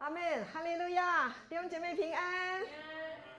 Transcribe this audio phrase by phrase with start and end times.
[0.00, 2.62] 阿门，哈利路亚，弟兄姐妹平安。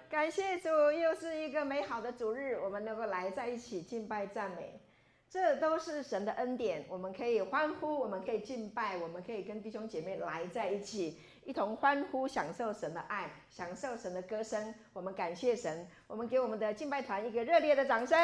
[0.08, 4.80] 感谢主，又是一个美好的主日，我们能够来在一起敬拜赞美。
[5.28, 14.74] 这都是神的恩典，我们可以欢呼，我们可以敬拜，我们可以跟弟兄姐妹来在一起，一同欢呼，享受神的爱，享受神的歌声。
[14.94, 18.18] 我们感谢神，我们给我们的敬拜团一个热烈的掌声，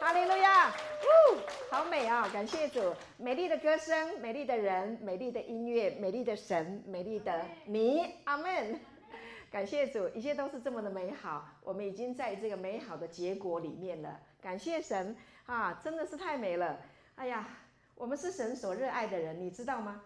[0.00, 0.70] 哈利路亚！
[0.70, 1.38] 呜，
[1.70, 2.28] 好美啊！
[2.32, 8.80] 感谢主，美丽的歌声，美丽的人，美丽的音乐，美丽的神，美丽的你，阿门。
[9.50, 14.20] 感谢主，一切都是这么的美好，我们已经在这个美好的结果里面了。
[14.42, 15.16] 感谢神。
[15.46, 16.80] 啊，真的是太美了！
[17.16, 17.46] 哎呀，
[17.94, 20.00] 我们是神所热爱的人，你知道吗？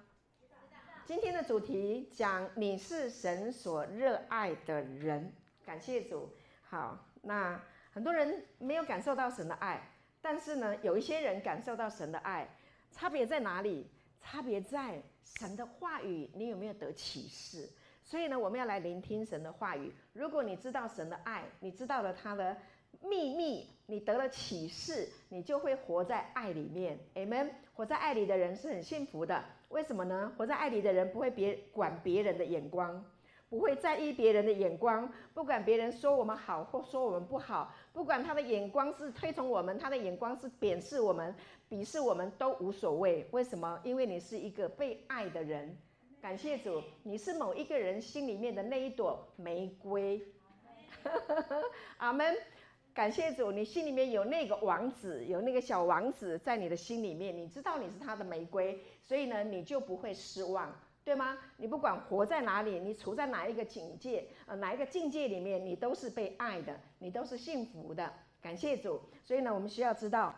[1.09, 5.33] 今天的主题讲你是神所热爱的人，
[5.65, 6.29] 感谢主。
[6.61, 7.59] 好，那
[7.91, 9.81] 很多人没有感受到神的爱，
[10.21, 12.47] 但是呢，有一些人感受到神的爱，
[12.91, 13.87] 差别在哪里？
[14.21, 17.67] 差别在神的话语，你有没有得启示？
[18.05, 19.91] 所以呢，我们要来聆听神的话语。
[20.13, 22.55] 如果你知道神的爱，你知道了他的。
[23.01, 26.99] 秘密，你得了启示，你就会活在爱里面。
[27.15, 27.51] Amen。
[27.73, 29.45] 活在爱里的人是很幸福的。
[29.69, 30.33] 为什么呢？
[30.37, 33.05] 活在爱里的人不会别管别人的眼光，
[33.51, 41.35] 不会在意别人的眼光，不管别人说我们好或说我们不好，不管他的眼光是推崇我们，他的眼光是贬视我们、
[41.69, 43.27] 鄙视我们都无所谓。
[43.31, 43.79] 为什么？
[43.85, 45.77] 因为你是一个被爱的人。
[46.21, 50.21] 感谢主，你是某一个人心里面的那一朵玫瑰。
[51.99, 52.37] 阿门。
[52.95, 60.71] 感谢主，你心里面有那个王子，有那个小王子在你的心里面，你知道你是他的玫瑰，所以呢，你就不会失望，
[61.03, 61.39] 对吗？
[61.57, 68.13] 你不管活在哪里，你处在哪一个境界，呃，哪一个境界里面，你都是被爱的，你都是幸福的。
[68.43, 70.35] 感谢主，所以呢，我们需要知道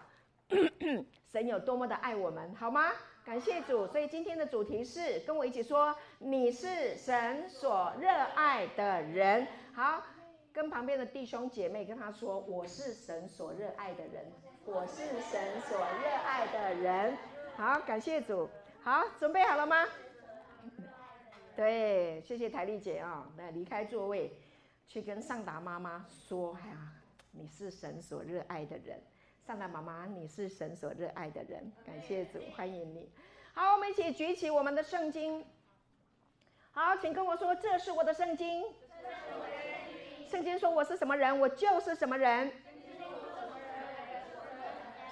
[1.33, 2.93] 神有多么的爱我们，好吗？
[3.25, 10.01] 感谢主，所以今天的主题是跟我一起说，你是神所热爱的人，好。
[10.53, 14.33] 跟旁边的弟兄姐妹跟他说：“我是神所热爱的人，
[14.65, 17.17] 我是神所热爱的人。”
[17.57, 18.49] 好，感谢主。
[18.83, 19.85] 好，准备好了吗？
[21.55, 23.33] 对，谢谢台丽姐啊、哦。
[23.37, 24.33] 来离开座位，
[24.89, 26.77] 去跟尚达妈妈说：“哎呀，
[27.33, 28.99] 你是神所热爱的人。”
[29.47, 31.71] 尚达妈妈，你是神所热爱的人。
[31.85, 33.11] 感谢主，欢迎你。
[33.53, 35.45] 好，我们一起举起我们的圣经。
[36.73, 38.65] 好，请跟我说：“这是我的圣经。”
[40.27, 42.51] 圣经说我是什么人，我就是什么人。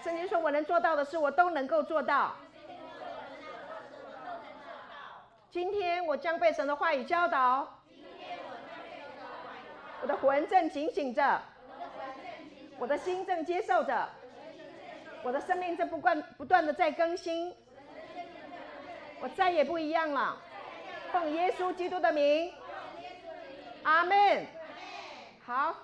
[0.03, 2.35] 圣经说我能做到的事，我都能够做到。
[5.51, 7.67] 今天我将被神的话语教导。
[7.89, 11.41] 今天我将被神的话语我的魂正警醒着，
[12.79, 14.09] 我的心正接受着，
[15.23, 17.55] 我的生命正不断不断的在更新。
[19.21, 20.37] 我再也不一样了。
[21.13, 22.53] 奉耶稣基督的名，
[23.85, 24.47] 阿门。
[25.45, 25.75] 好，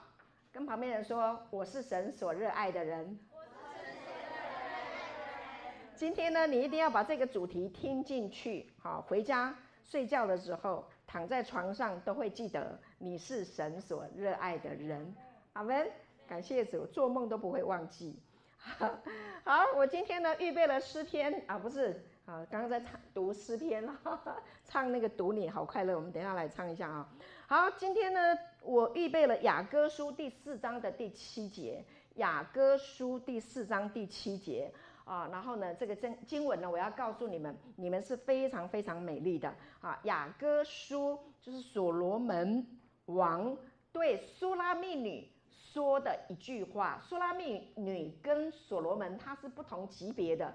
[0.52, 3.18] 跟旁边人说，我是神所热爱的人。
[6.04, 8.70] 今天呢，你一定要把这个主题听进去。
[8.78, 15.14] 好，回家睡觉的时候，躺在床上都会记得你是神所热爱的人。
[15.54, 15.90] 阿门。
[16.28, 18.20] 感谢主，做梦都不会忘记。
[19.44, 23.88] 好，我今天呢预备了诗篇啊，不是啊，刚刚在唱读诗篇，
[24.62, 27.08] 唱那个读你好快乐，我们等下来唱一下啊。
[27.46, 28.20] 好，今天呢。
[28.66, 31.84] 我预备了雅歌书第四章的第七节，
[32.14, 34.72] 雅歌书第四章第七节
[35.04, 39.98] 啊，然后呢，这个经经文呢，我要告诉你们，你们是非常非常美丽的啊。
[40.04, 42.66] 雅歌书就是所罗门
[43.06, 43.56] 王
[43.92, 50.54] 对苏拉密女说的一句话，苏拉密女跟所罗门他是不同级别的，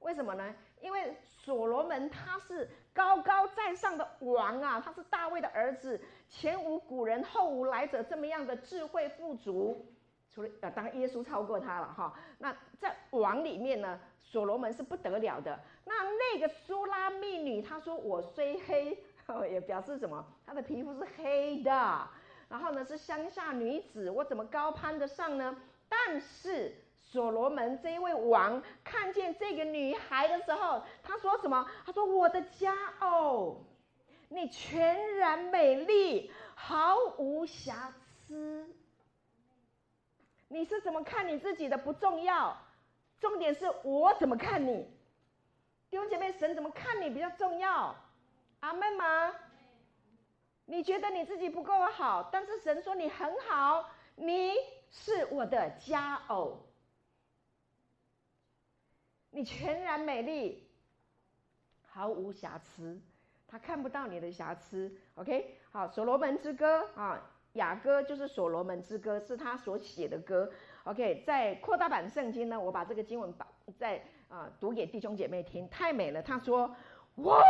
[0.00, 0.54] 为什么呢？
[0.80, 9.86] 因为所罗门他是高高在上的王啊，他是大卫的儿子，前无古人后无来者，这么样的智慧富足，
[10.34, 12.14] 除了呃，当耶稣超过他了哈。
[12.38, 15.60] 那在王里面呢，所罗门是不得了的。
[15.84, 18.96] 那那个苏拉密女，她说我虽黑，
[19.50, 20.24] 也表示什么？
[20.46, 22.08] 她的皮肤是黑的，
[22.48, 25.56] 然后呢是乡下女子，我怎么高攀得上呢？
[25.88, 26.74] 但是。
[26.94, 31.68] 所罗门这一位王看见这个女孩的时候，他说什么？
[31.84, 33.66] 他说：“我的佳偶，
[34.30, 37.92] 你全然美丽，毫无瑕
[38.26, 38.66] 疵。
[40.52, 42.56] 你是怎么看你自己的不重要，
[43.18, 44.86] 重点是我怎么看你。
[45.88, 47.96] 弟兄姐妹，神怎么看你比较重要。
[48.60, 49.34] 阿门吗？
[50.66, 54.52] 你觉得你自己不够好，但是神说你很好，你
[54.90, 56.58] 是我的佳偶。”
[59.34, 60.70] 你全然美丽，
[61.88, 63.00] 毫无瑕疵。
[63.48, 64.94] 他看不到你的瑕疵。
[65.14, 70.50] OK，好，所罗门之歌啊，雅歌就是所罗门之歌，是他所写的歌。
[70.84, 73.46] OK，在扩大版圣经呢，我把这个经文把
[73.78, 76.22] 在啊读给弟兄姐妹听，太美了。
[76.22, 76.74] 他说
[77.16, 77.42] ：“哇！”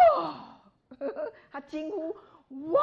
[1.50, 2.16] 他惊呼
[2.72, 2.82] ：“哇！”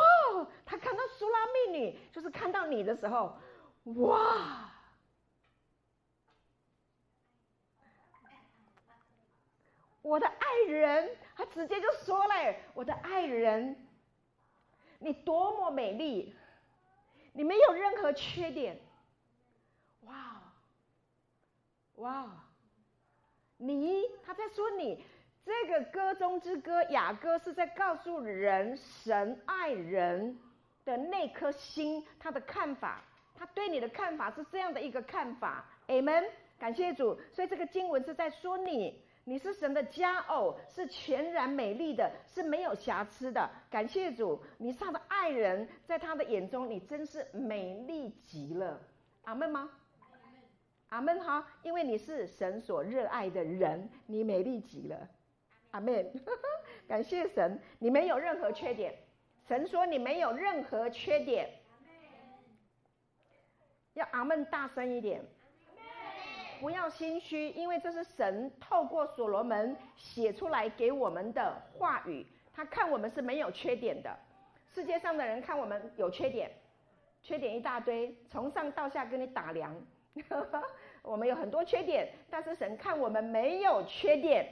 [0.66, 3.38] 他看到苏拉密女，就是看到你的时候，
[3.84, 4.72] 哇！
[10.02, 12.34] 我的爱人，他直接就说了
[12.74, 13.88] ：“我的爱人，
[14.98, 16.34] 你多么美丽，
[17.34, 18.80] 你没有任何缺点。”
[20.08, 20.42] 哇，
[21.96, 22.30] 哇，
[23.58, 25.04] 你，他在说你
[25.46, 30.40] 这个歌中之歌，雅歌是在告诉人，神爱人
[30.86, 33.04] 的那颗心，他的看法，
[33.36, 35.66] 他对你的看法是这样的一个看法。
[35.88, 37.20] Amen，感谢主。
[37.34, 43.48] 所以这个经文是在说你，你是神的佳偶，是全然美丽的，是没有瑕疵的。
[43.70, 48.82] 感谢主，你是他的爱人，在他的眼中，你真是美丽极了。
[49.26, 49.70] 阿门吗？
[50.88, 55.08] 阿门哈，因为你是神所热爱的人，你美丽极了。
[55.70, 56.12] 阿门，
[56.90, 58.96] 感谢神，你没有任何缺点。
[59.48, 61.52] 神说你没有任何缺点。
[63.94, 65.24] 要阿门大声一点。
[66.60, 72.26] 不要心虚，因为这是神透过所罗门写出来给我们的话语。
[72.54, 74.14] 他看我们是没有缺点的。
[74.74, 76.52] 世界上的人看我们有缺点，
[77.24, 79.74] 缺点一大堆，从上到下跟你打量。
[81.02, 84.46] 我们有很多缺点，但是神看我们没有缺点，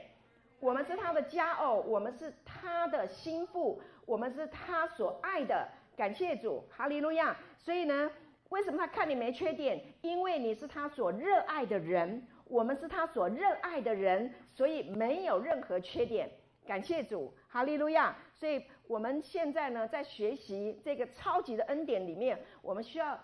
[0.60, 5.68] 我们是他的家偶，我们是他的心腹，我们是他所爱的。
[5.96, 7.36] 感谢主，哈利路亚。
[7.58, 8.10] 所以呢，
[8.48, 9.82] 为什么他看你没缺点？
[10.00, 16.30] 因为你是他所热爱的人，我们是他所热爱的人，所以没有任何缺点。
[16.66, 18.16] 感谢主，哈利路亚。
[18.34, 23.18] 所以我们现在呢，在学习这个超级的恩典里面，我们需要。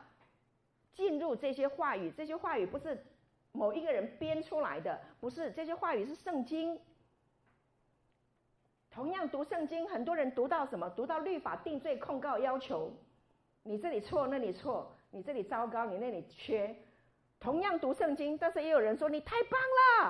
[0.97, 3.05] 进入这些话语，这些话语不是
[3.50, 6.81] 某一个人编出来的，不是，这些话语是圣经。
[8.93, 10.88] 同样读圣经，很多人读到什么？
[10.91, 12.93] 读到律法、定罪、控告、要求，
[13.65, 16.77] 你这里错，那里错，你这里糟糕，你那里缺。
[17.39, 19.61] 同样读圣经，但是也有人说你太棒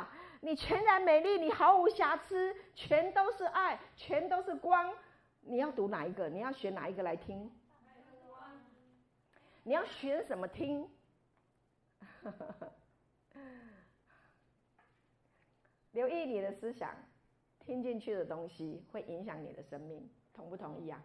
[0.01, 0.09] 了，
[0.41, 4.95] 你全然美丽，你毫无瑕疵，全都是爱，全都是光。
[5.43, 6.31] 你要读哪一个？
[6.31, 7.53] 你要选哪一个来听？
[9.63, 10.89] 你要选什么听？
[15.93, 16.97] 留意你的思想，
[17.61, 21.03] 听进去的东西会影响你的生命，同不同意啊？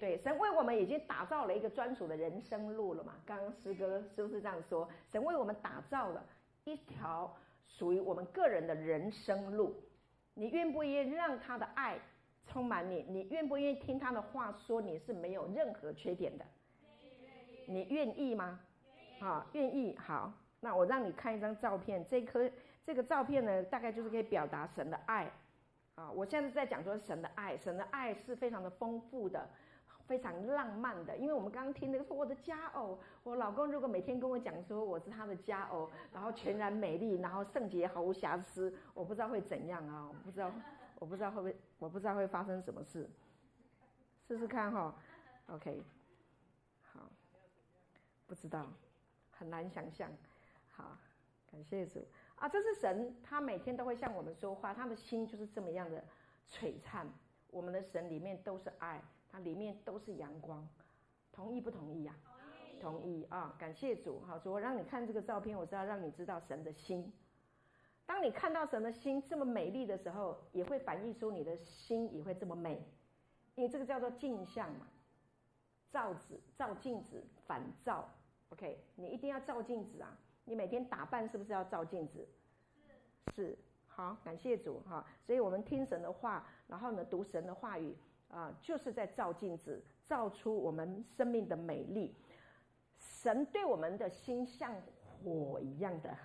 [0.00, 3.12] 对，神为我们已经打造了一个专属的人生路了嘛？
[3.26, 4.88] 刚刚诗歌是不是这样说？
[5.12, 6.24] 神为我们打造了
[6.64, 7.36] 一条
[7.68, 9.76] 属于我们个人的人生路，
[10.32, 11.98] 你愿不愿意让他的爱
[12.46, 13.04] 充满你？
[13.08, 16.44] 你愿不愿意听他的话说你是没有任何缺点的？
[17.66, 18.58] 你愿意吗？
[19.20, 19.94] 好，愿意。
[19.98, 22.02] 好，那我让你看一张照片。
[22.08, 22.50] 这颗
[22.86, 25.30] 这个照片呢，大概就是可以表达神的爱。
[25.94, 29.46] 啊，我现在在讲说神的爱，神的爱是非常的丰富的，
[30.10, 31.16] 非常浪漫的。
[31.16, 40.08] 因为我们刚刚听那个说我的佳偶，我老公如果每天跟我讲说我是他的佳偶，然后全然美丽，然后圣洁毫无瑕疵，我不知道会怎样啊？
[40.08, 40.52] 我不知道，
[40.98, 43.08] 我不知道会不会，我不知道会发生什么事。
[44.26, 44.92] 试试看哈
[45.46, 45.80] ，OK
[46.82, 47.08] 好。
[48.26, 48.66] 不知道，
[49.30, 50.10] 很难想象。
[50.72, 50.98] 好，
[51.50, 52.04] 感谢主
[52.36, 52.48] 啊！
[52.48, 56.02] 这是神，他每天都会向我们说话，他的心就是这么样的
[56.48, 57.06] 璀璨。
[57.50, 60.66] 我们的神里面都是爱，它里面都是阳光。
[61.32, 62.14] 同意不同意呀？
[62.80, 63.00] 同意。
[63.00, 63.54] 同意啊！
[63.58, 64.20] 感谢主。
[64.20, 67.12] 好，主，我让你看这个照片，我是要让你知道神的心。
[68.06, 72.82] 当你看到神的心这么美丽的时候，也会反映出你的心也会这么美，
[73.54, 74.88] 因为这个叫做镜像嘛，
[75.92, 78.08] 照子照镜子反照。
[78.48, 80.18] OK，你一定要照镜子啊！
[80.44, 82.26] 你每天打扮是不是要照镜子？
[83.36, 85.06] 是，是，好，感谢主哈。
[85.24, 87.94] 所以我们听神的话，然后呢，读神的话语
[88.30, 92.14] 啊，就是在照镜子，照出我们生命的美丽。
[92.96, 96.16] 神对我们的心像火一样的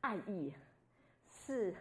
[0.00, 0.52] 爱意，
[1.26, 1.74] 是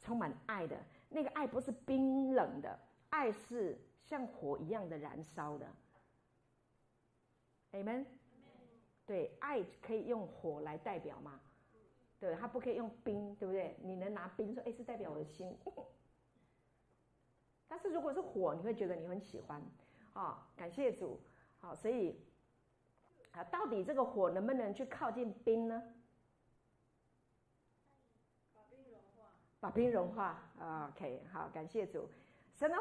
[0.00, 0.76] 充满爱的。
[1.08, 5.66] 那个爱不是冰冷的，爱是像火一样的燃烧的。
[7.72, 8.04] Amen。
[9.06, 11.40] 对，爱可以用火来代表吗？
[12.20, 13.74] 对，它不可以用冰，对不对？
[13.82, 15.56] 你能拿冰说，哎，是代表我的心。
[17.70, 19.62] 但是如果是火，你会觉得你很喜欢，
[20.12, 21.20] 啊、哦，感谢主，
[21.60, 22.20] 好、哦，所以
[23.30, 25.80] 啊，到底这个火能不能去靠近冰呢？
[28.52, 29.22] 把冰融化，
[29.60, 32.08] 把冰融化，OK，好，感谢主，
[32.52, 32.76] 神的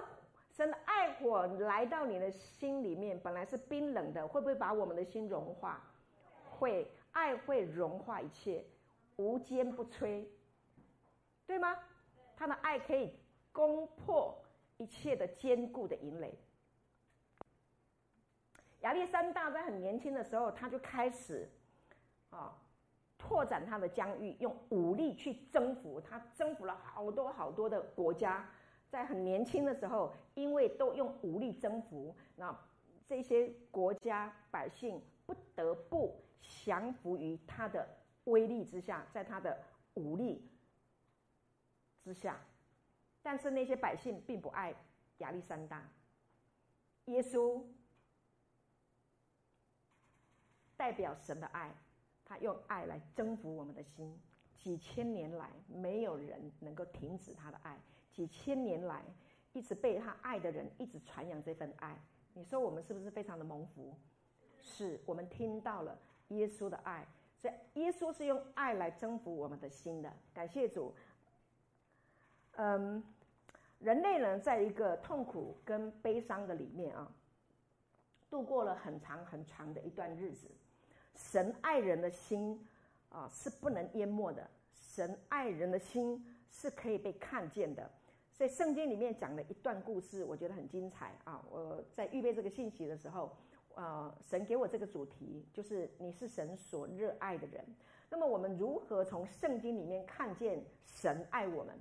[0.50, 5.84] 神的爱火来到你的心里面，本来是冰冷的，会不会把我们的心融化？
[6.50, 8.66] 会，爱会融化一切，
[9.18, 10.26] 无坚不摧，
[11.46, 11.78] 对吗？
[12.36, 13.14] 他的爱可以
[13.52, 14.39] 攻破
[14.80, 16.34] 一切的坚固的营垒。
[18.80, 21.48] 亚历山大在很年轻的时候，他就开始
[22.30, 22.58] 啊
[23.18, 28.50] 拓展他的疆域，用武力去征服，他征服了好多好多的国家。
[28.90, 32.58] 在很年轻的时候，因为都用武力征服，那
[33.06, 37.88] 这些国家百姓不得不降服于他的
[38.24, 39.62] 威力之下，在他的
[39.96, 40.50] 武力
[42.02, 42.40] 之下。
[43.22, 44.74] 但是那些百姓并不爱
[45.20, 45.88] 亚历山大。
[47.06, 47.62] 耶稣
[50.78, 51.74] 代表神的爱，
[52.24, 54.18] 他用爱来征服我们的心。
[54.56, 57.78] 几千年来，没有人能够停止他的爱。
[58.12, 59.04] 几千年来，
[59.54, 61.98] 一直被他爱的人一直传扬这份爱。
[62.34, 63.94] 你说我们是不是非常的蒙福？
[64.62, 65.98] 是，我们听到了
[66.30, 70.14] 耶稣的爱，所以耶稣是用爱来征服我们的心的。
[70.34, 70.94] 感谢主。
[72.62, 73.02] 嗯，
[73.80, 77.10] 人类呢，在一个痛苦跟悲伤的里面啊，
[78.30, 80.50] 度过了很长很长的一段日子。
[81.16, 82.60] 神爱人的心
[83.08, 84.46] 啊，是不能淹没的。
[84.74, 87.90] 神爱人的心是可以被看见的。
[88.34, 91.42] 在圣经里面讲了一段故事，我觉得很精彩啊！
[91.50, 93.34] 我在预备这个信息的时候，
[93.76, 97.64] 呃，神给我这个主题，就是你是神所热爱的人。
[98.10, 101.80] 那么，我们如何从圣经里面看见神爱我们？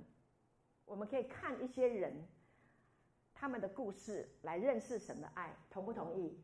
[0.89, 2.11] 我们可以看一些人
[3.31, 6.35] 他们的故事来认识神的爱，同不同意？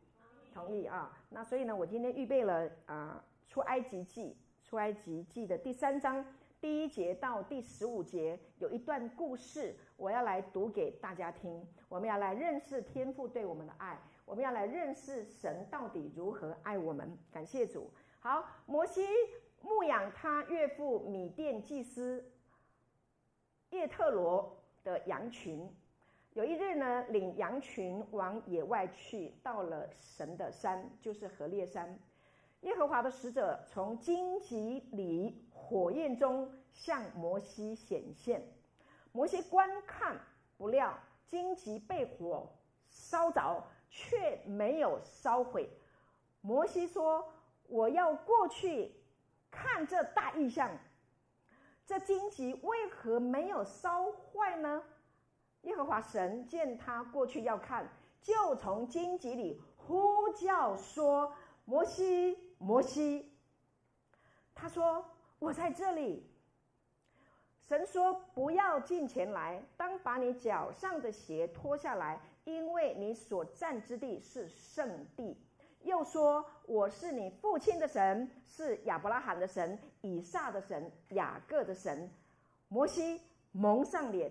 [0.54, 1.12] 同意啊！
[1.28, 3.22] 那所以呢，我今天预备了啊，
[3.52, 4.38] 《出埃及记》
[4.68, 6.24] 《出埃及记》的第三章。
[6.58, 11.62] 第一节到第十五节有一段故事，我要来读给大家听。
[11.88, 17.18] 我们要来认识天父对我们的爱，我们要来认识神到底如何爱我们。
[17.30, 17.92] 感谢主。
[18.20, 19.04] 好，摩西
[19.60, 22.24] 牧养他岳父米甸祭司
[23.76, 25.70] 叶特罗的羊群。
[26.32, 31.98] 有一日呢，领羊群往野外去，到了神的山，就是何烈山。
[32.62, 38.42] 耶和华的使者从荆棘里火焰中向摩西显现，
[39.12, 40.18] 摩西观看，
[40.56, 42.50] 不料荆棘被火
[42.88, 45.68] 烧着，却没有烧毁。
[46.40, 47.26] 摩西说
[47.68, 48.92] ：“我要过去
[49.50, 50.70] 看这大异象，
[51.86, 54.82] 这荆棘为何没有烧坏呢？”
[55.62, 57.88] 耶和华神见他过去要看，
[58.20, 61.32] 就从荆棘里呼叫说
[61.64, 63.30] ：“摩西。”摩西，
[64.54, 65.04] 他说
[65.38, 66.26] ：“我在这里。”
[67.68, 75.36] 神说：“不要进前来，当把你脚上的鞋脱下来，因为你所站之地是圣地。”
[75.86, 82.10] 又说：“我是你父亲的神，是亚伯拉罕的神、以撒的神、雅各的神。”
[82.68, 84.30] 摩西蒙上脸，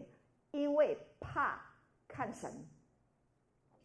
[0.52, 1.60] 因为怕
[2.08, 2.52] 看神。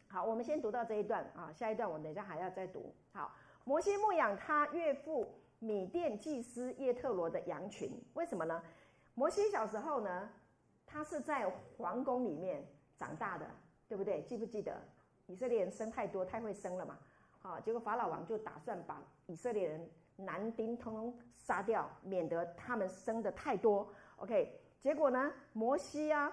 [0.07, 2.93] 好，我们先读到这一段啊，下一段我等一下还要再读。
[3.11, 3.33] 好。
[3.63, 8.61] 摩西牧养他岳父米甸祭司叶特罗的羊群，为什么呢？
[9.13, 10.29] 摩西小时候呢，
[10.85, 11.47] 他是在
[11.77, 13.45] 皇宫里面长大的，
[13.87, 14.23] 对不对？
[14.23, 14.81] 记不记得？
[15.27, 16.97] 以色列人生太多，太会生了嘛。
[17.41, 23.87] 好，结果法老王就打算把以色列人男丁通通杀掉，免得他们生的太多。
[24.17, 26.31] OK，结果呢，摩西啊。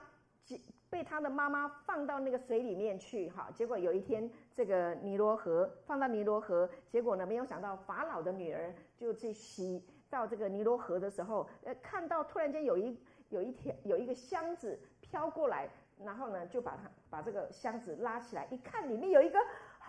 [0.90, 12.98] 被他的妈妈放到那个水里面去，哈，结果有一天这个尼罗河放到尼罗河，结果呢，没有想到法老的女儿就去洗到这个尼罗河的时候，呃，看到突然间有一
[13.28, 15.68] 有一条有一个箱子飘过来，
[16.02, 19.38] 然后呢就把它把这个箱子拉起来，一看里面有一个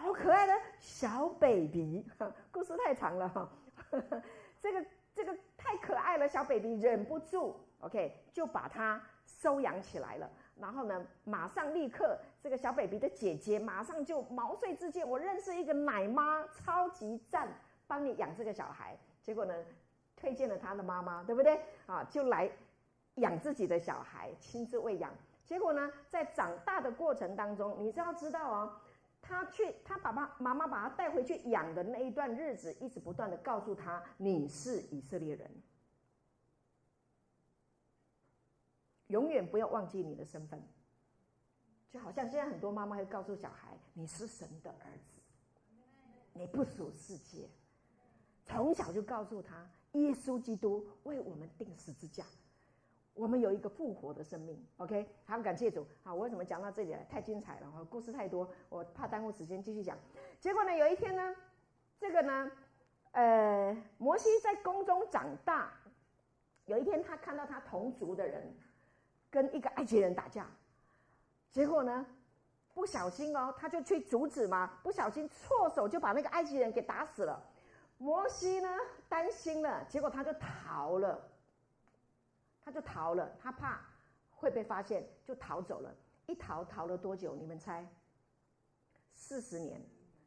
[0.02, 2.06] 好可爱的小 baby，
[2.52, 3.50] 故事太长了哈，
[4.62, 10.30] 这个这个太可爱了，小 baby 忍不住，OK 就把它收养起来了。
[10.56, 17.50] 然后呢，马上立刻，这个小 baby 的姐姐马上就毛遂自荐，我认识一个奶妈，超级赞，
[17.86, 18.98] 帮你养这个小孩。
[19.22, 19.54] 结果呢，
[20.16, 21.60] 推荐了他的妈妈，对不对？
[21.88, 22.50] 啊，就来
[23.16, 25.12] 养自己的小孩，亲自喂养。
[25.44, 28.74] 结果呢，在长大的过程当中，你是要知道哦，
[29.22, 35.50] 他去他爸爸妈妈把他带回去养的那一段日子，一直不断的告诉他，你是以色列人。
[39.08, 40.62] 永远不要忘记你的身份，
[41.90, 45.20] 就好像现在很多妈妈会告诉小孩：“你是神的儿子，
[46.34, 47.50] 你不属世界。”
[48.46, 52.26] 从小就告诉他，耶稣基督为我们钉十字架，
[53.20, 55.86] 我们有一个复活的生命，OK，好，感谢主。
[56.04, 57.04] 好，我为什么讲到这里来？
[57.12, 59.98] 太精彩了哈，故事太多，我怕耽误时间，继续讲。
[60.40, 61.36] 结果呢，有一天呢，
[62.00, 62.50] 这个呢，
[63.12, 65.74] 呃，摩西在宫中长大。
[66.66, 68.56] 有一天，他看到他同族的人
[69.30, 70.48] 跟一个埃及人打架，
[71.52, 72.06] 结果呢，
[72.74, 77.44] 不小心哦，他就去阻止嘛，不小心错手就把那个埃及人给打死了。
[77.98, 78.70] 摩西呢，
[79.10, 81.20] 担心了，结果他就逃了。
[82.70, 83.82] 他就逃了，他怕
[84.30, 85.92] 会被发现，就逃走了。
[86.28, 87.34] 一逃逃了多久？
[87.36, 87.84] 你们猜？
[89.16, 89.82] 四十年，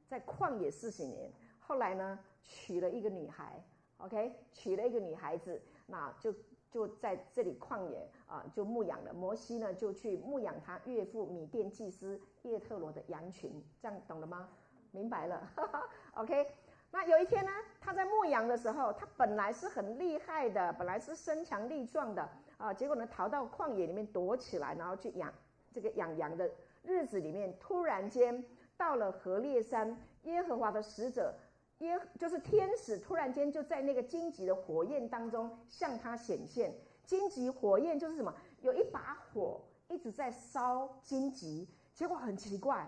[0.09, 1.33] 在旷野四十年。
[1.61, 3.63] 后来呢，娶了一个女孩
[3.99, 6.35] ，OK，娶了一个女孩子，那就
[6.69, 9.15] 就在这里旷野啊，就牧养了。
[9.15, 14.49] 摩西呢，就去牧养他岳父米甸祭司叶特罗的羊群，这样懂了吗？
[14.91, 15.49] 明白了，
[16.15, 16.53] OK。
[16.95, 25.33] 那有一天呢，他在牧羊的时候，他本来是很厉害的，本来是身强力壮的啊，结果呢，逃到旷野里面躲起来，然后去养
[25.73, 26.51] 这个养羊的
[26.83, 28.45] 日子里面，突然间
[28.77, 31.35] 到了何烈山，耶和华的使者
[31.79, 36.75] 耶就是天使，突然间就在那个荆棘的火焰当中向他显现。
[37.07, 38.33] 荆棘火焰就是什么？
[38.61, 42.87] 有一把火一直在烧荆棘，结果很奇怪，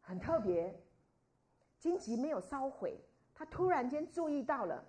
[0.00, 0.74] 很特别。
[1.78, 3.00] 荆棘没有烧毁，
[3.34, 4.84] 他突然间注意到了，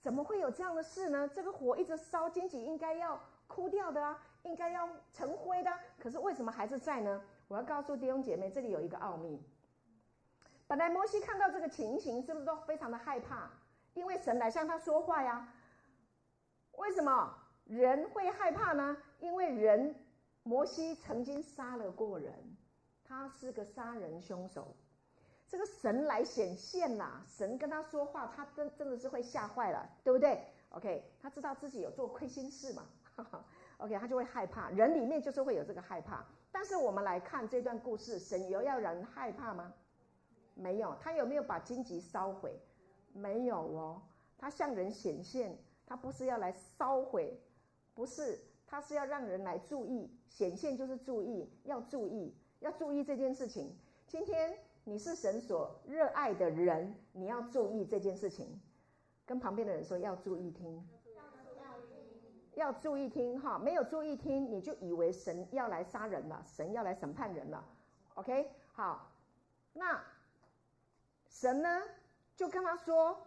[0.00, 1.28] 怎么会有这样的事呢？
[1.28, 7.22] 这个火一直烧，荆棘应该要枯掉的啊，应该要成灰的，可是为什么还是在呢？
[7.48, 9.42] 我要告诉弟兄姐妹，这里有一个奥秘。
[10.66, 13.50] 本来摩西看到这个情形，是不是都非常的害怕？
[13.94, 15.52] 因为神来向他说话呀。
[16.72, 18.96] 为什么人会害怕呢？
[19.18, 19.94] 因为人，
[20.42, 22.32] 摩西曾经杀了过人，
[23.02, 24.76] 他是个杀人凶手。
[25.48, 32.84] 这个神来显现啦，神跟他说话，他真真的是会吓坏了，对不对？OK，他知道自己有做亏心事嘛，
[33.78, 34.68] OK，他就会害怕。
[34.68, 36.22] 人里面就是会有这个害怕。
[36.52, 39.72] 但是我们来看这段故事，神有要人害怕吗？
[40.54, 40.94] 没有。
[41.00, 42.60] 他有没有把荆棘烧毁？
[43.14, 44.02] 没有哦。
[44.36, 45.56] 他向人显现，
[45.86, 47.40] 他不是要来烧毁，
[47.94, 50.14] 不是，他是要让人来注意。
[50.28, 53.74] 显现就是注意，要注意，要注意这件事情。
[54.06, 54.58] 今天。
[54.88, 58.58] 你是神所热爱的人，你要注意这件事情。
[59.26, 60.82] 跟旁边的人说要注意听，
[62.54, 67.62] 要注意听哈，没有注意听，你就以为神要来杀人了，神要来审判人了。
[68.14, 69.12] OK，好，
[69.74, 70.02] 那
[71.28, 71.82] 神呢
[72.34, 73.18] 就跟他说：“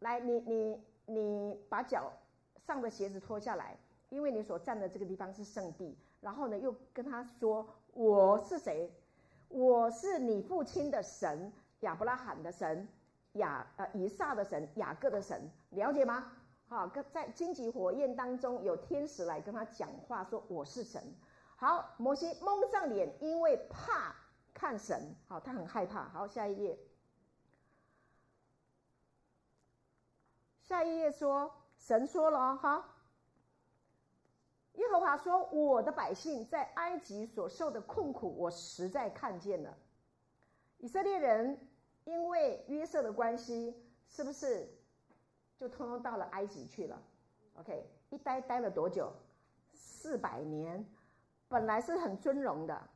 [0.00, 2.12] 来，你你你把脚
[2.66, 8.90] 上的鞋子脱下来，因为你所站的这个地方是圣地。”然后呢，又跟他说：“我是谁？”
[9.54, 12.88] 我是你父亲的神，亚伯拉罕的神，
[13.34, 16.32] 亚呃以撒的神，雅各的神，了解吗？
[16.66, 21.00] 好，在荆棘火焰当中，有天使来跟他讲话，说我是神。
[21.54, 24.16] 好，摩西蒙上脸，因为怕
[24.52, 26.08] 看神，好，他很害怕。
[26.08, 26.76] 好，下一页，
[30.62, 32.93] 下一页说，神说了哈。
[34.74, 39.72] 耶和华说：“我的百姓在埃及所受的困苦，我实在看见了。
[40.78, 41.56] 以色列人
[42.04, 43.72] 因为约瑟的关系，
[44.08, 44.68] 是不是
[45.56, 47.00] 就通通到了埃及去了
[47.54, 49.12] ？OK，一待待了多久？
[49.72, 50.84] 四百年。
[51.46, 52.88] 本来是很尊荣的，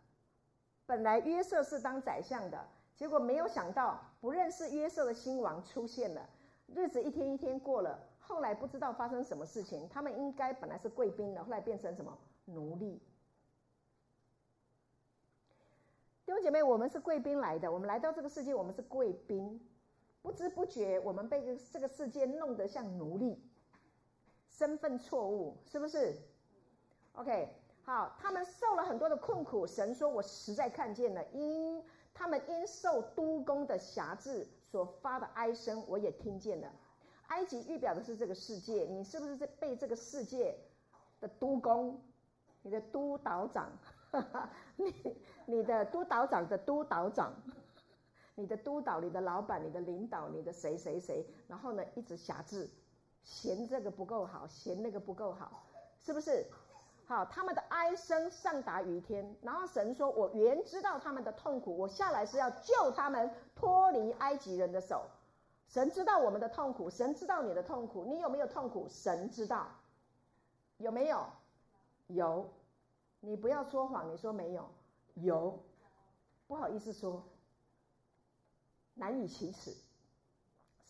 [0.84, 6.28] 本来约瑟是当宰相的，结果没有想到不认识约瑟的新王出现了。
[6.66, 7.96] 日子一天一天过了。”
[8.28, 13.00] 后来不知道发生什么事情，他们应该本来是贵宾的，后来变成什么奴隶？
[16.26, 19.58] 弟兄姐妹，我们是贵宾来的，我们来到这个世界，我们是贵宾，
[20.20, 23.42] 不知不觉我们被这个世界弄得像奴隶，
[24.50, 26.14] 身份错误，是不是
[27.14, 27.48] ？OK，
[27.82, 36.70] 好，他们受了很多的困苦，神说我实在看见了，因他们因受督工的辖制所发的哀声，我也听见了。
[37.28, 40.54] 埃及预表的是这个世界，你是不是在被这个世界
[41.20, 42.00] 的督工、
[42.62, 43.70] 你的督导长、
[44.76, 47.32] 你你的督导长的督导长、
[48.34, 52.68] 你的督导、你的老板、你的领导、你的谁谁谁，然后呢一直辖制，
[53.24, 55.64] 嫌这个不够好，嫌那个不够好，
[56.02, 56.46] 是不是？
[57.06, 65.06] 好，他们的哀声上达于天，然后神说：“我原知道他们的痛苦，我下来是要救他们脱离埃及人的手。”
[65.68, 68.88] 神知道我们的痛苦，神知道你的痛苦，你有没有痛苦？
[68.88, 69.68] 神知道，
[70.78, 71.26] 有没有？
[72.08, 72.50] 有，
[73.20, 74.70] 你不要说谎，你说没有，
[75.14, 75.58] 有，
[76.46, 77.22] 不好意思说，
[78.94, 79.76] 难以启齿，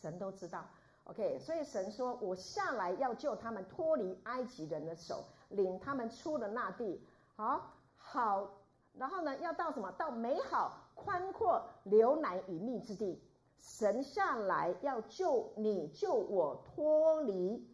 [0.01, 0.64] 神都知道。
[1.05, 7.03] OK，所以神说：“我下来要救他们脱离埃及人的手，领他们出了那地。
[7.35, 8.51] 好，好，
[8.93, 9.91] 然后呢，要到什么？
[9.93, 13.21] 到美好、宽阔、流奶与蜜之地。
[13.61, 17.66] 神下来要救你，救我脱离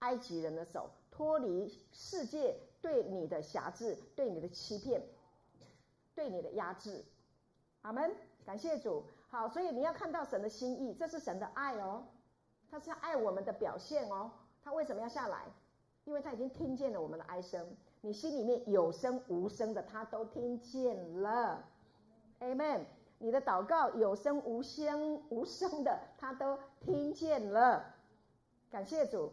[0.00, 5.02] 埃及人的手，脱离世界对你的辖制、对你的欺骗、
[6.14, 7.04] 对你的压制。
[7.82, 8.14] 阿门。
[8.44, 9.04] 感谢主。
[9.28, 12.04] 好，所以你要看到神的心意，这是神的爱哦。”
[12.68, 14.30] 他是爱我们的表现哦，
[14.64, 15.44] 他为什么要下来？
[16.04, 21.64] 因为他已经听见了我们的哀声，你心里面有声无声的，他都听见了
[22.40, 22.84] ，Amen。
[23.22, 27.84] 你的祷告有声无声无声的，他都听见了，
[28.68, 29.32] 感谢主。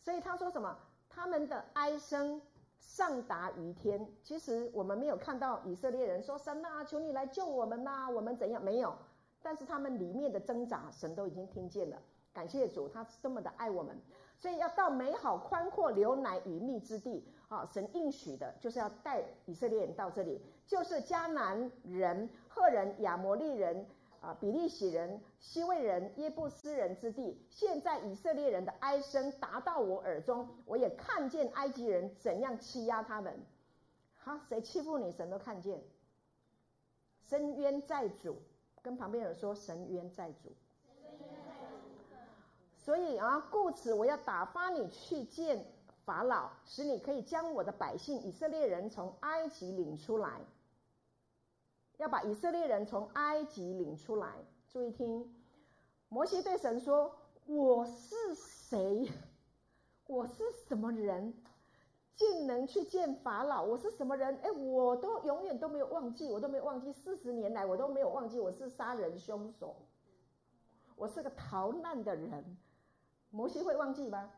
[0.00, 0.76] 所以他说什么？
[1.08, 2.42] 他们的哀声
[2.80, 4.08] 上达于天。
[4.24, 8.62] 其实我们没有看到以色列人说神啊，求你来救我们呐、我们怎样？
[8.62, 8.92] 没有，
[9.40, 11.96] 但是他们里面的挣扎，神都已经听见了。
[12.32, 13.96] 感谢主，他是这么的爱我们，
[14.36, 17.64] 所以要到美好、宽阔、流奶与蜜之地啊！
[17.72, 23.86] 神应许的就是要带以色列人到这里，就是迦南人、赫人、亚摩利人
[24.20, 27.40] 啊、比利洗人、希未人、耶布斯人之地。
[27.50, 33.40] 现在以色列人的哀声达到我耳中，我也看见埃及人怎样欺压他们。
[34.16, 35.80] 哈，谁欺负你，神都看见。
[37.22, 38.42] 伸冤在主，
[38.82, 40.52] 跟旁边人说：伸冤在主。
[42.76, 45.64] 所以啊，故此我要打发你去见
[46.04, 50.40] 法老，使你可以将我的百姓以色列人从埃及领出来。
[51.98, 54.34] 要把以色列人从埃及领出来。
[54.68, 55.32] 注意听，
[56.08, 57.14] 摩西对神说
[57.46, 59.08] ：“我是谁？
[60.06, 61.34] 我是什么人，
[62.14, 63.62] 竟能去见法老？
[63.62, 64.36] 我是什么人？
[64.42, 69.76] 哎，我都永远都没有忘记，我都没有忘记，四十年来我都没有忘记，我是杀人凶手，
[70.96, 72.56] 我是个逃难的人。”
[73.30, 74.30] 摩西会忘记吗？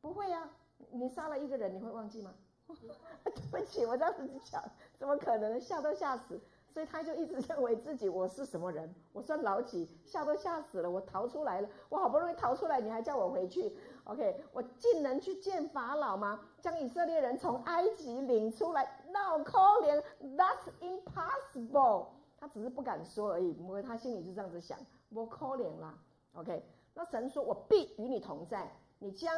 [0.00, 0.50] 不会呀、啊，
[0.92, 2.34] 你杀了一个人，你会忘记吗？
[3.24, 4.62] 对不起，我这样子讲，
[4.98, 5.58] 怎么可能？
[5.60, 6.40] 吓都吓死，
[6.78, 8.94] 所以他就一直 认为自己我是什么人？
[9.12, 9.84] 我算老几？
[10.04, 16.38] 吓都吓死了，我逃出来了，我好不容易逃出来，你还叫我回去？OK，我竟能去见法老吗？
[16.60, 22.06] 将以色列人从埃及领出来？No，可怜，That's impossible。
[22.38, 25.98] 他只是不敢说而已，因为他心里就这样子想，我可怜啦。
[26.34, 26.64] OK。
[26.94, 28.70] 那神说：“我必与你同在。
[29.00, 29.32] 你将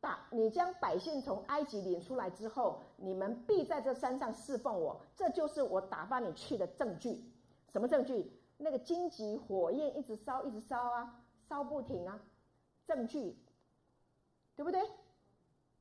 [0.00, 5.00] 打，你将百姓从埃及领出来之后，你们必在这山上侍奉我。
[5.14, 7.22] 这就是我打发你去的证据。
[7.70, 8.32] 什么证据？
[8.56, 12.20] 那个荆棘火焰一直烧，一直烧啊，烧不停啊，
[12.86, 13.36] 证据，
[14.56, 14.80] 对不对？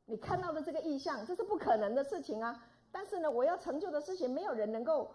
[0.05, 2.63] 你看到的这个异象，这是不可能的事情啊。
[2.91, 5.13] 但是呢，我要成就的事情，没有人能够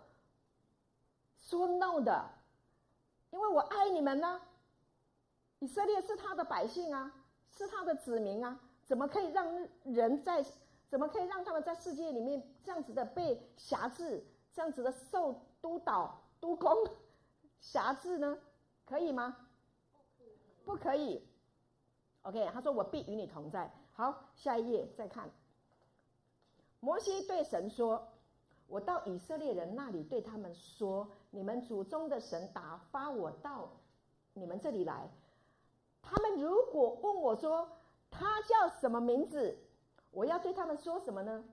[1.40, 2.30] 说 no 的，
[3.30, 4.40] 因为我爱你们呢。”
[5.60, 7.10] 以色列是他的百姓啊，
[7.48, 9.46] 是他的子民啊，怎么可以让
[9.84, 10.44] 人在，
[10.88, 16.70] 怎么可以让他们在世界里面这样子的被辖制，这样子的受督导、督工、
[17.60, 18.38] 辖制呢？
[18.86, 19.36] 可以吗？
[20.64, 21.26] 不可以。
[22.22, 23.70] OK，他说我必与你同在。
[23.92, 25.30] 好，下一页再看。
[26.80, 28.08] 摩西对神说
[28.68, 33.70] ：“我到以色列人那里，对他们说，你们祖宗的神打发我到
[34.34, 35.08] 你们这里来。”
[36.02, 37.66] 他们如果问我说
[38.18, 39.58] 他叫什么名字，
[40.10, 41.44] 我要对他们说什么呢？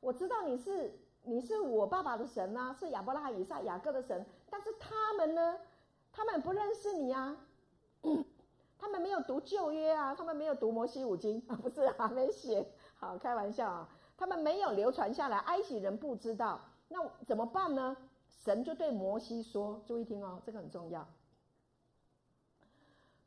[0.00, 5.58] 我知道你是你是我爸爸的神呐、是亚伯拉罕、以撒、雅各的神，但是他们呢？
[6.12, 7.36] 他们不认识你啊，
[8.78, 17.96] 他们没有读旧约啊，他们没有读摩西五经啊， 不是啊，没写，好开玩笑啊，他们没有流传下来，埃及人不知道，那怎么办呢？
[18.44, 21.06] 神就对摩西说：“注意听哦，这个很重要。”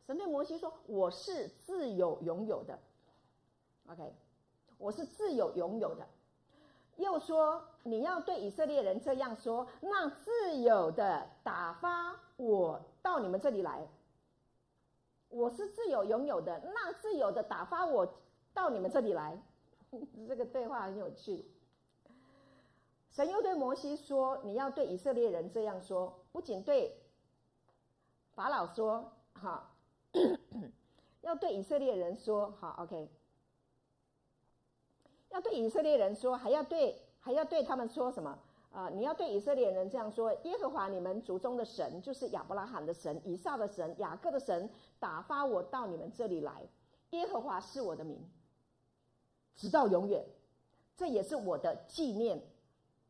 [0.09, 2.79] 神对摩西说：“我是自有拥有的
[3.91, 4.11] ，OK，
[4.79, 6.07] 我是自有拥有的。”
[6.97, 13.87] 又说：“你要对以色列人这样说，那自有的打发我到你们这里来。
[15.27, 18.11] 我是自有拥有的，那自有的打发我
[18.51, 19.39] 到你们这里来。
[20.27, 21.45] ”这个对话很有趣。
[23.11, 26.97] 神又对摩西说：“你要对以色列人这样说，不仅对
[28.33, 29.69] 法老说，哈。”
[31.21, 33.09] 要对以色列人说，好，OK。
[35.29, 38.31] 要对以色列人说，还要对还要对他们说什么？
[38.71, 44.69] 啊、呃，你要对以色列人这样说：耶和华你们族中的神，就是亚伯拉罕的神、以撒的神、雅各的神，
[44.99, 46.67] 打发我到你们这里来。
[47.11, 48.23] 耶和华是我的名，
[49.55, 50.25] 直到永远。
[50.95, 52.41] 这也是我的纪念，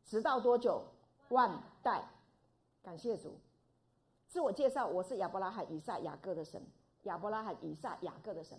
[0.04, 0.82] 直到多久？
[1.28, 2.08] 万代。
[2.82, 3.34] 感谢主。
[4.28, 6.62] 自我介绍：我是亚伯拉罕、以撒、雅各的神。
[7.04, 8.58] 亚伯拉罕、以撒、雅各的神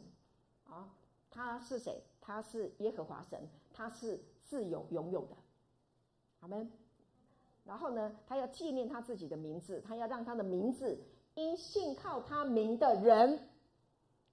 [0.69, 0.89] 啊，
[1.29, 2.03] 他是谁？
[2.19, 5.35] 他是耶和华神，他是自由拥有的，
[6.41, 6.71] 阿门。
[7.65, 10.99] 然后呢，他要纪念他自己的名字，他要让他的名字
[11.35, 13.47] 因信靠他名的人，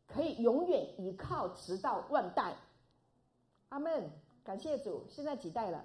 [0.07, 2.57] 可以永远依靠，直到万代。
[3.69, 4.11] 阿门。
[4.45, 5.05] 感谢主。
[5.11, 5.85] 现在几代了？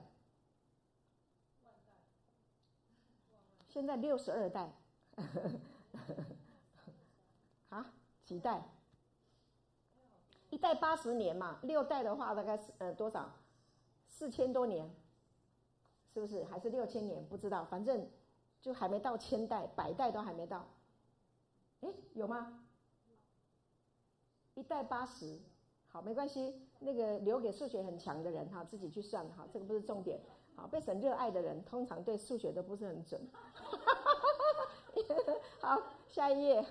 [3.68, 4.72] 现在六十二代。
[8.24, 8.64] 几代？
[10.50, 13.32] 一代八十年嘛，六代的话大概是呃多少？
[14.08, 14.90] 四千多年。
[16.14, 17.28] 是不是还是六千年？
[17.28, 18.08] 不知道，反正
[18.62, 20.64] 就还没到千代，百代都还没到。
[21.82, 22.64] 哎，有吗？
[24.54, 25.40] 一代八十，
[25.88, 30.22] 好，没关系，那个留给数学很强的人哈，自己去算哈，这个不是重点。
[30.56, 33.20] 好，被神热爱的人，通常对数学都不是很准。
[35.60, 36.64] 好，下一页。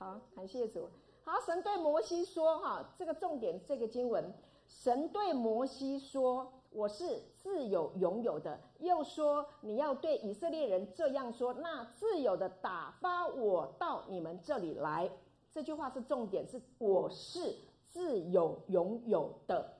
[0.00, 0.88] 好，感谢主。
[1.22, 4.32] 好，神对摩西说哈，这个重点，这个经文，
[4.66, 6.50] 神对摩西说。
[6.70, 15.10] 我是自有拥有的，又说你要对以色列人这样说：那自有的打发我到你们这里来。
[15.50, 19.74] 这句话是重点，是我是自有拥有的。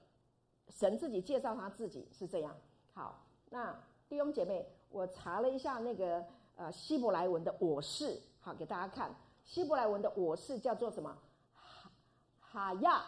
[0.69, 2.55] 神自己介绍他自己是这样。
[2.93, 3.73] 好，那
[4.07, 6.23] 弟兄姐妹，我查了一下那个
[6.57, 9.15] 呃希伯来文的我是，好给大家看。
[9.43, 11.17] 希伯来文的我是叫做什么？
[11.53, 11.91] 哈
[12.39, 13.03] 哈亚，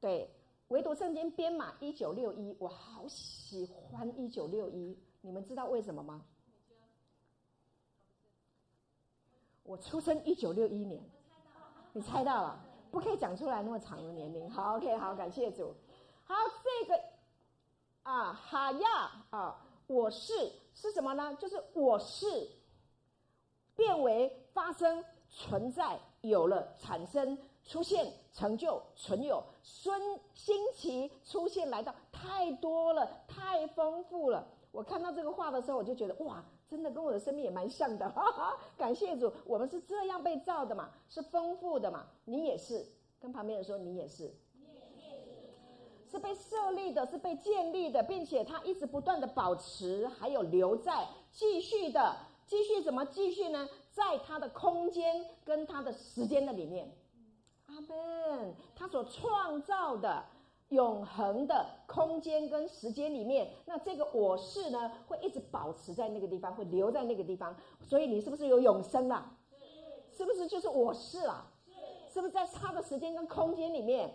[0.00, 0.30] 对。
[0.68, 6.24] 唯独圣经编码一九六一，我好喜欢一九六一，你们知道为什么吗？
[9.62, 11.00] 我出生一九六一年，
[11.92, 12.64] 你猜到了？
[12.90, 14.50] 不可以讲出来那么长的年龄。
[14.50, 15.72] 好，OK，好，感谢主。
[16.24, 17.00] 好，这个
[18.02, 21.32] 啊，哈亚啊，我是是什么呢？
[21.36, 22.26] 就是我是
[23.76, 27.36] 变为发生、存在、有了、产生。
[27.68, 30.00] 出现、成就、存有、孙、
[30.34, 34.46] 新奇出现、来到，太多了，太丰富了。
[34.70, 38.08] 我看到这个话的时候，我就觉得哇，真的跟我的生命也蛮像的。
[38.10, 42.06] 哈哈，感谢主，我们是这样被造的嘛，是丰富的嘛。
[42.24, 42.86] 你也是，
[43.18, 44.32] 跟旁边人说，你也是，
[46.08, 52.14] 是被设立的，是被建立的，并且它一直不断的保持，还有留在，继续的，
[52.46, 53.68] 继续怎么继续呢？
[53.96, 56.86] 在他的空间跟他的时间的里面。
[57.64, 58.54] 阿门！
[58.74, 60.22] 他所创造的
[60.68, 67.56] 永恒的空间跟时间里面，那这个我是呢，会一直保持在那个地方，会留在那个地方。
[67.80, 69.34] 所以你是不是有永生啊？
[70.12, 71.50] 是，不是就是我是啊？
[71.64, 71.72] 是，
[72.12, 74.14] 是不是在他的时间跟空间里面？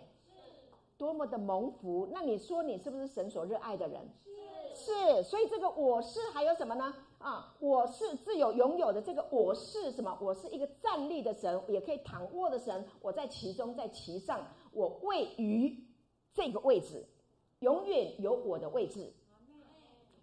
[0.96, 2.08] 多么的蒙福！
[2.12, 4.08] 那你说你是不是神所热爱的人？
[4.74, 6.94] 是，所以这个我是还有什么呢？
[7.22, 9.00] 啊，我是自有拥有的。
[9.00, 10.18] 这个我是什么？
[10.20, 12.84] 我是一个站立的神，也可以躺卧的神。
[13.00, 15.86] 我在其中，在其上，我位于
[16.34, 17.06] 这个位置，
[17.60, 19.12] 永远有我的位置，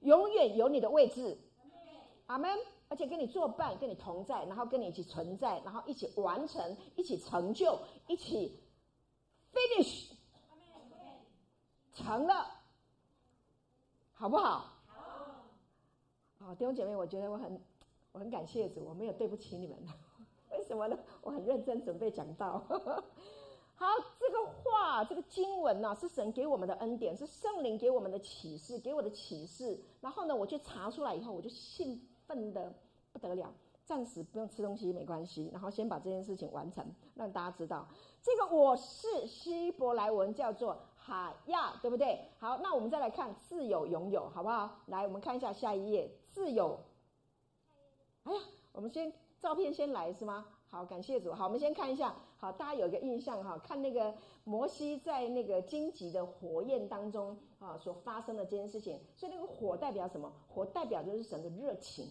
[0.02, 1.38] 永远有你的位置。
[2.28, 2.50] 阿门。
[2.92, 8.60] 而且跟你作伴，跟你同在，然后跟你一起存在，然后一起完成，一起成就，一起
[9.54, 10.10] finish，
[11.94, 12.48] 成了。
[14.12, 14.38] 好不？
[14.38, 14.79] 好。
[16.42, 17.62] 好，弟兄姐妹，我觉得我很，
[18.14, 19.78] 我很感谢主，我没有对不起你们。
[20.52, 20.98] 为什么呢？
[21.22, 22.64] 我很认真准备讲道。
[23.76, 23.86] 好，
[24.18, 29.78] 这个话，这个经文呢、是神给我们的恩典，是圣灵给我们的启示，给我的启示。
[30.00, 32.74] 然后呢，我去查出来以后，我就兴奋得
[33.12, 33.54] 不得了。
[33.86, 37.86] 暂时不用吃东西没关系，然后先把这件事情完成，让大家知道，
[38.22, 40.78] 这个我是希伯来文叫做。
[41.02, 42.24] 哈亚，对不对？
[42.38, 44.70] 好，那我们再来看自有拥有，好不好？
[44.88, 46.80] 来，我们看一下下一页，自有。
[48.24, 48.40] 哎呀，
[48.72, 50.46] 我们先照片先来是吗？
[50.70, 51.34] 好，感谢主。
[51.34, 52.16] 好，我们先看一下。
[52.38, 54.14] 好，大家有一个印象哈，看那个
[54.44, 59.00] 摩西在那个荆棘的火焰当中啊所发生的这件事情。
[59.16, 60.32] 所以那个火代表什么？
[60.48, 62.06] 火代表就是神的热情，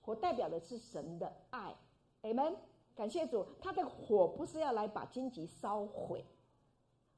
[0.00, 1.74] 火代表的是神的爱。
[2.22, 2.54] Amen。
[2.94, 6.24] 感谢主，他的火不是要来把荆棘烧毁。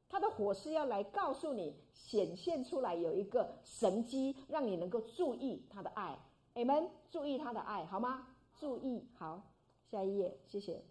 [0.08, 6.18] 他的火是要来告诉你，显现出来有一个神迹，让你能够注意他的爱。
[6.56, 8.26] 你们注意他的爱，好吗？
[8.58, 9.42] 注意，好，
[9.90, 10.82] 下一页，谢谢。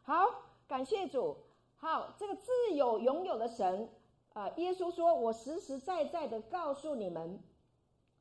[0.00, 0.24] 好，
[0.66, 1.36] 感谢主。
[1.76, 3.86] 好，这个自有拥有的神，
[4.32, 7.38] 啊、呃，耶稣说：“我实实在在的告诉你们，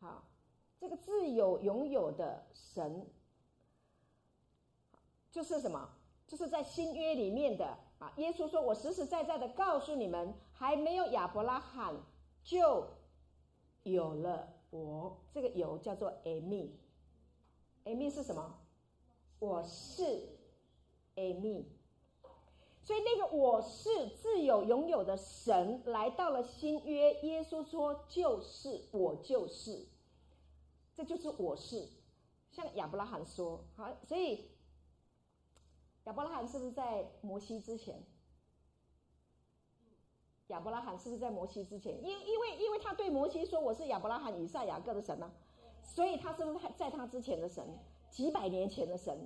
[0.01, 0.25] 好，
[0.77, 3.07] 这个自有拥有的神，
[5.31, 5.89] 就是什么？
[6.27, 11.95] 就是在新约里面的。”啊，耶稣说：“我实实在在的告诉你们，还没有亚伯拉罕，
[12.43, 12.85] 就
[13.83, 15.17] 有了我。
[15.31, 18.57] 这个有叫做 Amy，Amy 是什么？
[19.39, 20.03] 我是
[21.15, 21.65] Amen。
[22.83, 29.87] 所以那个我是自有拥有的神来到了新约，耶稣说就是我就是，
[30.95, 31.87] 这就是我是。
[32.51, 34.49] 像亚伯拉罕说，好，所以
[36.05, 38.03] 亚伯拉罕是不是在摩西之前？
[40.51, 41.93] 亚伯拉罕是不是在摩西之前？
[42.03, 45.31] 因因为因为他对摩西说我是亚伯拉罕、以撒、雅各的神呢、
[45.81, 47.65] 所以他是不是在他之前的神？
[48.09, 49.17] 几百年前的神？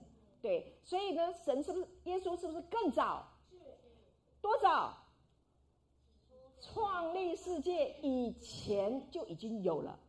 [0.41, 3.27] 对，所以呢，神是不是耶稣是不是更早？
[4.39, 4.95] 多早？
[6.61, 9.99] 创立世界以前就已经有了。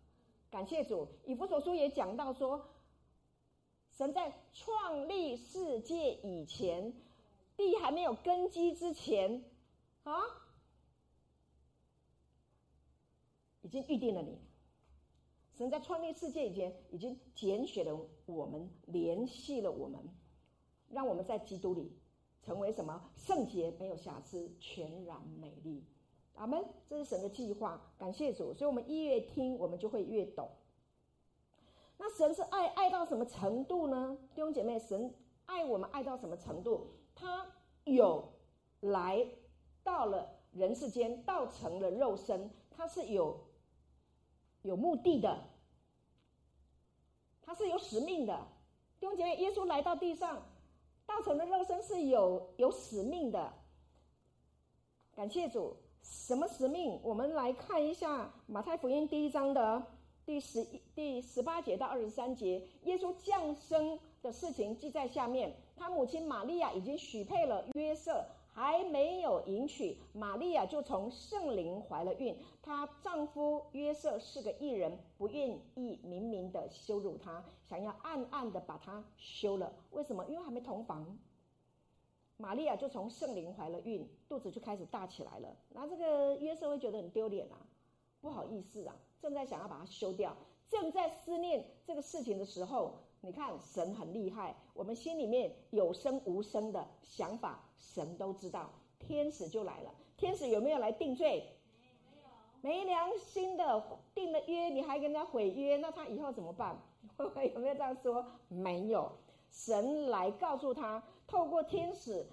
[0.50, 2.68] 感谢主，以弗所书也讲到说，
[3.90, 6.92] 神在创立世界以前，
[7.56, 9.42] 地还没有根基之前，
[10.04, 10.12] 啊。
[13.66, 14.38] 已经预定了你，
[15.58, 20.00] 神在创立世界以前已经拣选了我们，联系了我们，
[20.88, 21.90] 让我们在基督里
[22.44, 23.10] 成为什么？
[23.16, 25.82] 圣洁，没有瑕疵，全然美丽。
[26.34, 26.64] 阿门。
[26.86, 28.54] 这是神的计划，感谢主。
[28.54, 30.48] 所以，我们越听，我们就会越懂。
[31.98, 34.16] 那神是爱爱到什么程度呢？
[34.32, 35.12] 弟兄姐妹，神
[35.46, 36.86] 爱我们爱到什么程度？
[37.16, 37.44] 他
[37.82, 38.32] 有
[38.78, 39.26] 来
[39.82, 43.44] 到了人世间，道成了肉身，他是有。
[44.66, 45.44] 有目的的，
[47.40, 48.36] 他是有使命的。
[48.98, 50.42] 弟兄姐妹，耶稣来到地上，
[51.06, 53.52] 道成的肉身是有有使命的。
[55.14, 56.98] 感谢主，什么使命？
[57.02, 59.86] 我们来看一下马太福音第一章的
[60.24, 65.54] 第十一、第十八节到二十三节，耶稣降生的事情记在下面。
[65.76, 68.24] 他母亲玛利亚已经许配了约瑟。
[68.56, 72.34] 还没有迎娶，玛利亚就从圣灵怀了孕。
[72.62, 79.70] 她丈夫约瑟是个义人，不愿意明明的羞辱她，想要暗暗的把她休了。
[79.90, 80.24] 为什么？
[80.24, 81.18] 因为还没同房。
[82.38, 85.54] 玛利亚就从圣灵怀了孕，肚子就开始大起来了。
[85.68, 87.60] 那这个约瑟会觉得很丢脸啊，
[88.22, 90.34] 不好意思啊，正在想要把她休掉，
[90.66, 92.94] 正在思念这个事情的时候。
[93.26, 94.54] 你看，神很厉害。
[94.72, 98.70] 我们心里面有声无声的想法，神都知道。
[99.00, 99.92] 天使就来了。
[100.16, 101.44] 天使有没有来定罪？
[102.62, 102.84] 没有。
[102.84, 103.82] 没良心的
[104.14, 106.80] 定了约，你还跟他毁约，那他以后怎么办？
[107.18, 108.24] 有没有这样说？
[108.46, 109.10] 没有。
[109.50, 112.24] 神来告诉他，透过天使，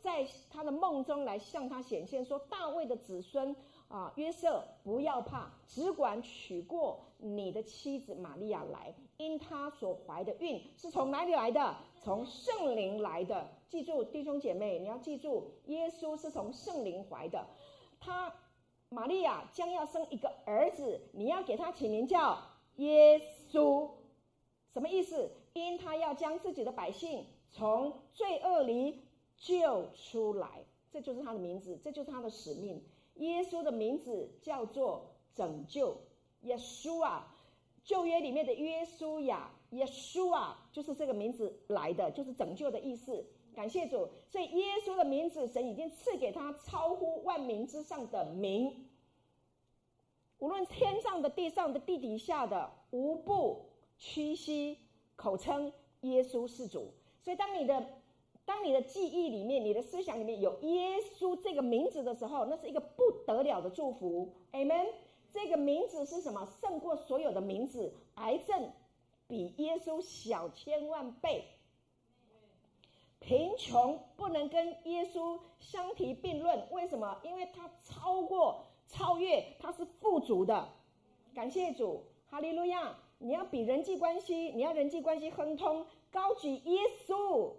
[0.00, 3.56] 在他的梦中来向他显现，说：大卫的子孙。
[3.88, 11.76] 啊，约瑟，不要怕，只管娶过你的妻子玛利亚来，因她所怀的孕是从哪里来的？
[12.02, 13.48] 从圣灵来的。
[13.68, 17.46] 记住，弟兄姐妹，你要记住，耶稣是从圣灵怀的。
[17.98, 18.32] 他
[18.88, 22.38] 玛利亚将要生一个儿子，你要给他起名叫
[22.76, 23.20] 耶
[23.50, 23.90] 稣，
[24.72, 25.30] 什么意思？
[25.52, 29.02] 因他要将自己的百姓从罪恶里
[29.36, 32.84] 救出来，这就是他的名字，这就是他的使命。
[33.16, 35.96] 耶稣的名字叫做拯救，
[36.42, 37.34] 耶稣啊，
[37.82, 43.26] 旧约里面的约书亚，耶稣啊，就是这个名字来的，就是拯救的意思。
[43.54, 48.88] 感谢主，所以耶稣的名字，神已经赐给他超乎万名之上的名，
[50.38, 54.78] 无论天上的、地上的、地底下的，无不屈膝
[55.16, 56.92] 口称耶稣是主。
[57.22, 57.95] 所以当你的。
[58.46, 64.32] 当你的记忆里面、你的思想里面有耶稣这个名字的时候，那是一个不得了的祝福。
[64.52, 64.86] Amen。
[65.32, 66.46] 这个名字是什么？
[66.62, 67.92] 胜过所有的名字。
[68.14, 68.72] 癌症
[69.26, 71.44] 比耶稣小千万倍。
[73.18, 76.66] 贫穷不能跟耶稣相提并论。
[76.70, 77.20] 为什么？
[77.24, 80.68] 因为他超过、超越，他是富足的。
[81.34, 82.96] 感谢主，哈利路亚！
[83.18, 87.50] 你要比人际关系，你要人际关系亨通，高举耶稣。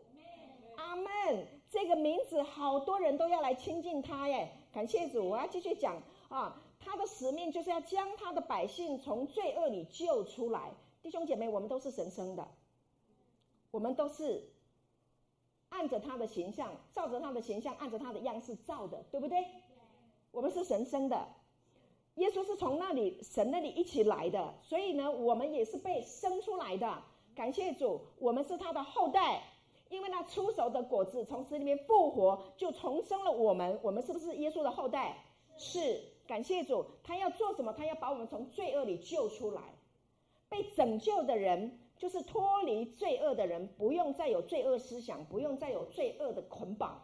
[0.88, 1.45] 阿门！
[1.69, 4.50] 这个名字好多人都要来亲近他耶。
[4.71, 6.63] 感谢主，我要继续讲啊。
[6.80, 10.71] 他的使命就是要将他的百姓从罪恶里救出来。
[11.02, 12.47] 弟兄姐妹，我们都是神生的，
[13.71, 14.50] 我们都是
[15.67, 19.46] 按着他的形象，照着他的形象，按着他的样式造的，对不对？
[20.31, 21.27] 我们是神生的，
[22.15, 27.04] 耶稣是从那里神那里一起来的，所以呢，我们也是被生出来的。
[27.35, 29.44] 感谢主，我们是他的后代。
[29.90, 33.79] 因为那初熟的果子从死里面复活，就重生了我们。
[33.81, 35.23] 我们是不是耶稣的后代？
[35.58, 36.02] 是。
[36.27, 37.71] 感谢主，他要做什么？
[37.71, 39.62] 他要把我们从罪恶里救出来。
[40.50, 47.02] 被拯救的人，就是脱离罪恶的人，不用再有罪恶思想，不用再有罪恶的捆绑，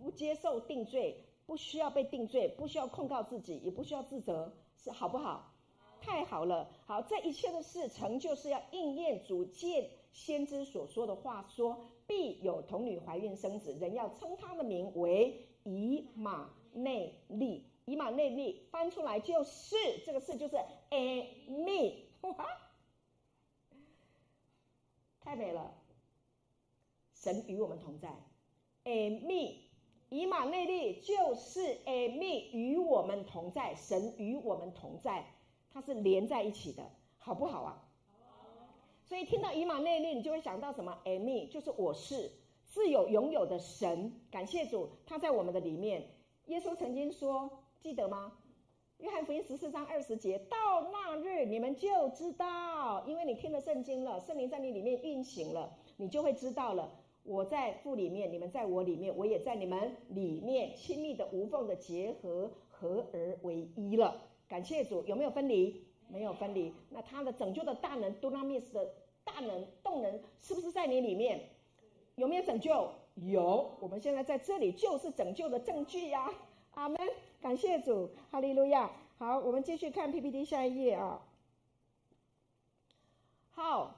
[0.00, 5.52] 不接受定罪，不需要被定罪，不需要控告自己，也不需要自责，是好不好？
[6.00, 6.68] 太好了！
[6.86, 17.64] 好，这一切的事成就是要应验主借先知所说的话说，说必有童女怀孕生子，人要称他的名为以马内利。
[17.84, 19.76] 以马内利翻出来就是
[20.06, 20.56] 这个是，就是
[20.90, 21.94] Ami，
[25.20, 25.74] 太美了！
[27.14, 28.08] 神与我们同在
[28.84, 29.60] a m y
[30.10, 35.24] 以马内利就是 a m y 与我们同在，神与我们同在，
[35.72, 37.88] 它是连在一起的，好不好啊？
[39.12, 42.30] 所以听到以马内利，你就会想到什么？Ami 就是我是
[42.64, 46.08] 自有拥有的神，感谢主，他在我们的里面。
[46.46, 47.50] 耶稣曾经说。
[47.82, 48.32] 记得吗？
[49.00, 50.56] 约翰福音十四章二十节，到
[50.90, 56.90] 那日你们就知道，因为你听了圣经了，圣灵在你里面运行了，你就会知道了。
[57.22, 64.22] 我在父里面，你们在我里面，我也在你们里面，亲密的无缝的结合，合而为一了。
[64.48, 65.84] 感谢主，有没有分离？
[66.08, 66.72] 没有分离。
[66.90, 68.94] 那他的拯救的大能，Dunamis 的
[69.24, 71.48] 大能动能，是不是在你里面？
[72.16, 72.90] 有没有拯救？
[73.14, 73.70] 有。
[73.80, 76.30] 我们现在在这里就是拯救的证据呀、
[76.72, 76.98] 阿门。
[77.40, 78.90] 感谢主，哈利路亚。
[79.18, 81.22] 好，我们继续看 PPT 下一页啊。
[83.50, 83.96] 好，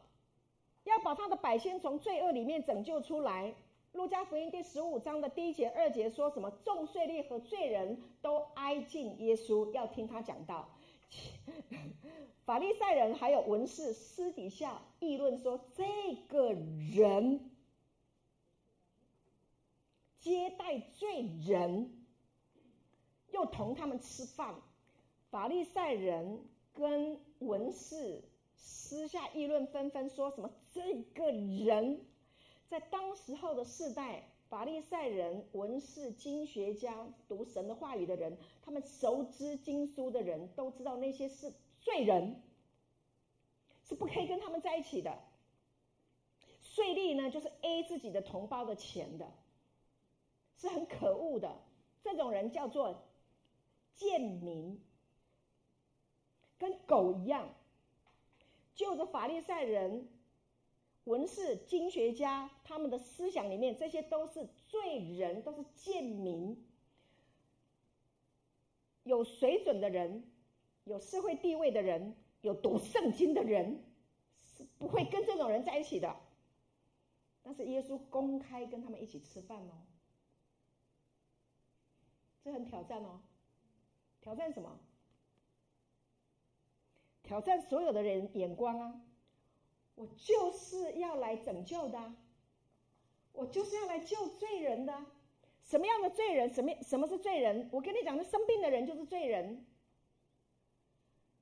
[0.85, 3.55] 要把他的百姓从罪恶里面拯救出来。
[3.93, 6.51] 路加福音第十五章的第一节、二节说什么？
[6.65, 10.69] 众税吏和罪人都挨近耶稣，要听他讲道。
[12.45, 15.85] 法利赛人还有文士私底下议论说，这
[16.29, 17.51] 个人
[20.21, 22.01] 接待罪人。
[23.31, 24.55] 又同他们吃饭，
[25.29, 28.23] 法利赛人跟文士
[28.55, 32.07] 私下议论纷纷，说什么这个人，
[32.69, 42.41] 在当时候的世代，法利赛人、文士、经学家、读神的话语的人，他们熟知经书的人都知道那些是罪人，
[43.89, 45.19] 是不可以跟他们在一起的。
[46.63, 49.33] 税吏呢，就是 A 自己的同胞的钱的，
[50.57, 51.61] 是很可恶的。
[52.03, 53.03] 这种人叫做。
[53.97, 54.83] 贱民
[56.59, 57.49] 跟狗一样，
[58.75, 60.09] 就着法利赛人、
[61.05, 66.67] 文士、经学家他们的思想里面，这些都是罪人，都是贱民。
[69.03, 70.25] 有水准的人，
[70.85, 73.85] 有社会地位的人，有读圣经的人，
[74.43, 76.17] 是不会跟这种人在一起的。
[77.43, 79.85] 但是耶稣公开跟他们一起吃饭哦，
[82.43, 83.21] 这很挑战哦。
[84.23, 84.81] 挑战什么？
[87.23, 89.03] 挑战所有的人眼光啊！
[89.95, 92.15] 我就是要来拯救的，
[93.33, 95.07] 我就是要来救罪人的。
[95.63, 96.53] 什么样的罪人？
[96.53, 97.69] 什么什么是罪人？
[97.73, 99.65] 我跟你讲，那生病的人就是罪人。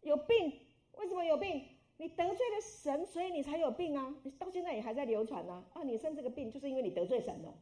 [0.03, 0.61] 有病，
[0.93, 1.67] 为什么有病？
[1.97, 4.15] 你得罪了神，所以你才有病啊！
[4.25, 5.65] 你到现在也还在流传呢。
[5.73, 7.55] 啊，你生这个病，就是因为你得罪神了，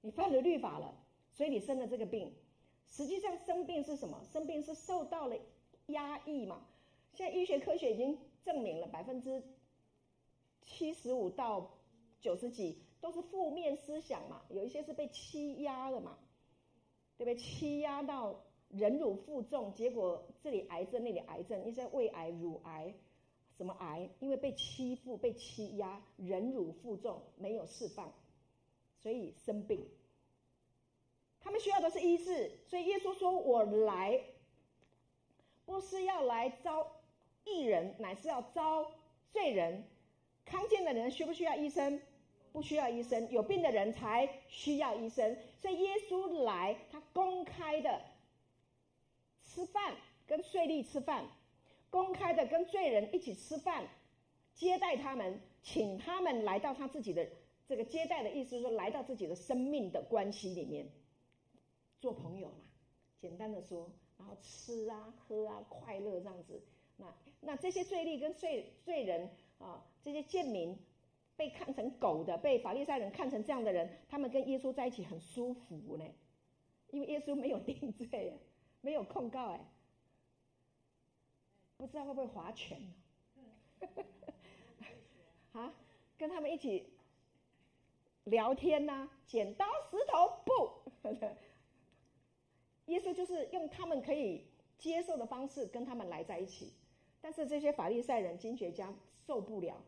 [0.00, 0.94] 你犯了律法了，
[1.32, 2.34] 所以你生了这个病。
[2.88, 4.20] 实际上生病是什么？
[4.32, 5.36] 生病是受到了
[5.86, 6.66] 压抑嘛？
[7.14, 9.42] 现在医学科学已经证明了，百分之
[10.64, 11.70] 七十五到
[12.20, 16.18] 九十几都是负面思想嘛，有一些是被欺压的嘛，
[17.16, 17.36] 对不对？
[17.36, 22.94] 欺压到忍辱负重，结果这里癌症，那里癌症，一些胃癌、乳癌，
[23.56, 24.08] 什么癌？
[24.20, 28.12] 因为被欺负、被欺压，忍辱负重，没有释放，
[28.96, 29.86] 所以生病。
[31.40, 34.22] 他们需要的是医治，所以耶稣说：“我来，
[35.64, 37.00] 不是要来招
[37.44, 38.92] 义人，乃是要招
[39.32, 39.84] 罪人。
[40.44, 42.00] 康健的人需不需要医生？
[42.52, 45.36] 不需要医生，有病的人才需要医生。
[45.56, 48.02] 所以耶稣来，他公开的
[49.42, 51.26] 吃饭，跟税吏吃饭，
[51.88, 53.88] 公开的跟罪人一起吃饭，
[54.54, 57.26] 接待他们，请他们来到他自己的
[57.66, 60.86] 这个接待的意思，说来到自己的生命的关系里面。”
[62.00, 62.64] 做朋友嘛，
[63.18, 63.88] 简单的说，
[64.18, 66.60] 然后吃啊、喝啊、快乐这样子。
[66.96, 69.30] 那那这些罪吏跟罪罪人
[69.62, 70.76] 啊，这些贱民
[71.36, 76.04] 被看成狗的，被法利赛人看成这样的人，他们跟耶稣在一起很舒服呢，
[76.90, 78.38] 因为耶稣没有定罪，
[78.80, 79.60] 没有控告，哎，
[81.76, 82.94] 不知道会不会划拳呢？
[85.52, 85.72] 啊，
[86.18, 86.92] 跟他们一起
[88.24, 90.82] 聊天呐、剪刀石头布。
[92.86, 94.44] 耶稣就是用他们可以
[94.76, 96.72] 接受的方式跟他们来在一起，
[97.22, 98.92] 但是这些法利赛人、经学家
[99.26, 99.80] 受不了，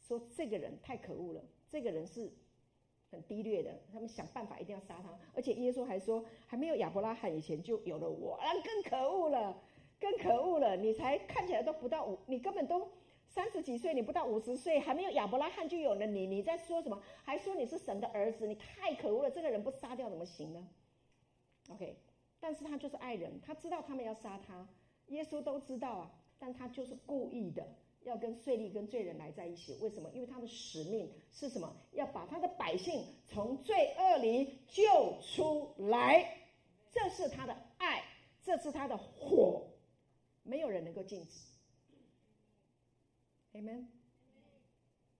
[0.00, 2.32] 说这个人太可恶了，这个人是
[3.10, 5.16] 很低劣的，他们想办法一定要杀他。
[5.34, 9.62] 而且耶稣还说，还没有亚伯拉罕以前就有了我，那更可恶了，
[10.00, 12.90] 更可恶了，你才看起来都不到五，你根本都
[13.28, 17.02] 三十几岁，你不到五十岁，还没有亚伯拉罕就有了你，你在说什么？
[17.22, 19.30] 还说你是神的儿子，你太可恶了！
[19.30, 20.66] 这个人不杀掉怎么行呢
[21.70, 21.96] ？OK，
[22.40, 24.66] 但是他就是爱人，他知道他们要杀他，
[25.08, 26.10] 耶稣都知道啊，
[26.42, 27.64] 但他就是故意的
[28.02, 29.74] 要跟税吏跟罪人来在一起。
[29.80, 30.10] 为什么？
[30.10, 31.72] 因为他的使命是什么？
[31.92, 34.82] 要把他的百姓从罪恶里救
[35.20, 36.48] 出来，
[36.90, 38.02] 这是他的爱，
[38.42, 39.68] 这是他的火。
[40.42, 41.46] 没有人能够禁止
[43.52, 43.86] ，Amen。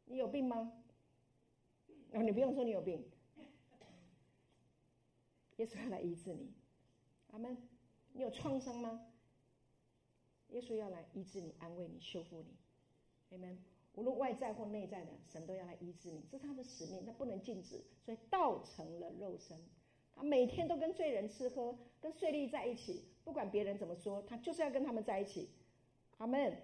[0.07, 0.73] 你有病吗？
[2.15, 3.09] 哦，你不用说你有病，
[5.59, 6.53] 耶稣要来医治你，
[7.31, 7.57] 阿门。
[8.13, 9.07] 你有创伤吗？
[10.53, 13.57] 耶稣要来医治你、安慰你、修复你，Amen。
[13.95, 19.59] 无论外在或内在的，神都要来医治你，这是他的使命，他不能禁止，所以道成了肉身。
[20.15, 23.05] 他每天都跟罪人吃喝，跟税吏在一起。
[23.25, 25.51] 不管别人怎么说，他就是要跟他们在一起。
[26.19, 26.57] 阿门。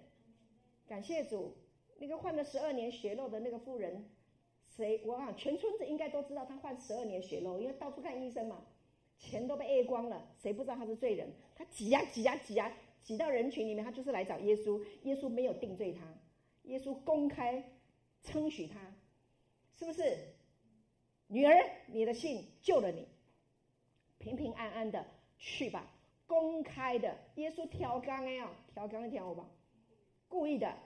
[0.87, 1.55] 感谢主。
[1.97, 4.09] 那个患了十二年血肉的那个妇人，
[4.67, 5.03] 谁？
[5.05, 8.65] 我想全村子应该都知道他患十二年血肉，因为到处看医生嘛，
[9.17, 11.33] 钱都被 A 光了，谁不知道他是罪人？
[11.55, 12.71] 他挤呀挤呀挤呀，
[13.03, 14.83] 挤到人群里面，他就是来找耶稣。
[15.03, 16.01] 耶稣没有定罪他，
[16.63, 17.63] 耶稣公开
[18.23, 18.79] 称许他，
[19.77, 20.17] 是不是？
[21.27, 21.53] 女儿，
[21.87, 23.07] 你的信救了你，
[24.17, 25.05] 平平安安的
[25.37, 25.91] 去吧。
[26.27, 29.49] 公开的，耶稣挑缸哎呀，挑缸一挑吧，
[30.27, 30.77] 故意的，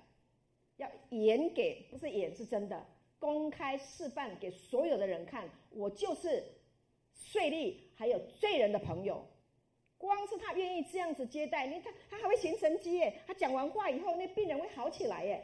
[0.77, 2.85] 要演给，不是演是真的，
[3.19, 6.43] 公开示范给所有的人看，我就是
[7.13, 9.25] 税吏还有罪人的朋友。
[10.07, 15.43] 光是他愿意这样子接待，你看他还会行神迹耶，他讲完话以后，那病人会好起来耶。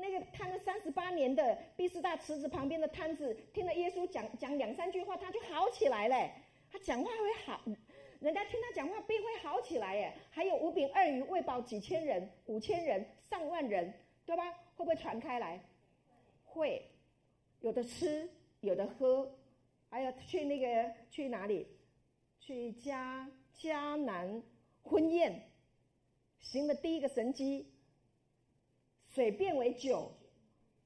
[0.00, 6.30] 那个瘫了三十八年的毕士大池子旁边的瘫子，听了耶稣讲讲两三句话，他就好起来嘞，
[6.70, 7.60] 他讲话会好。
[8.20, 10.12] 人家听他讲话，病会好起来耶！
[10.30, 13.94] 还有五饼二鱼喂饱几千人、五千人、上万人，
[14.26, 14.52] 对吧？
[14.76, 15.58] 会不会传开来？
[16.44, 16.82] 会，
[17.60, 18.28] 有的吃，
[18.60, 19.38] 有的喝，
[19.88, 21.66] 还有去那个去哪里？
[22.38, 23.26] 去家
[23.60, 24.42] 迦南
[24.82, 25.50] 婚宴，
[26.38, 27.66] 行的第一个神迹，
[29.06, 30.10] 水变为酒。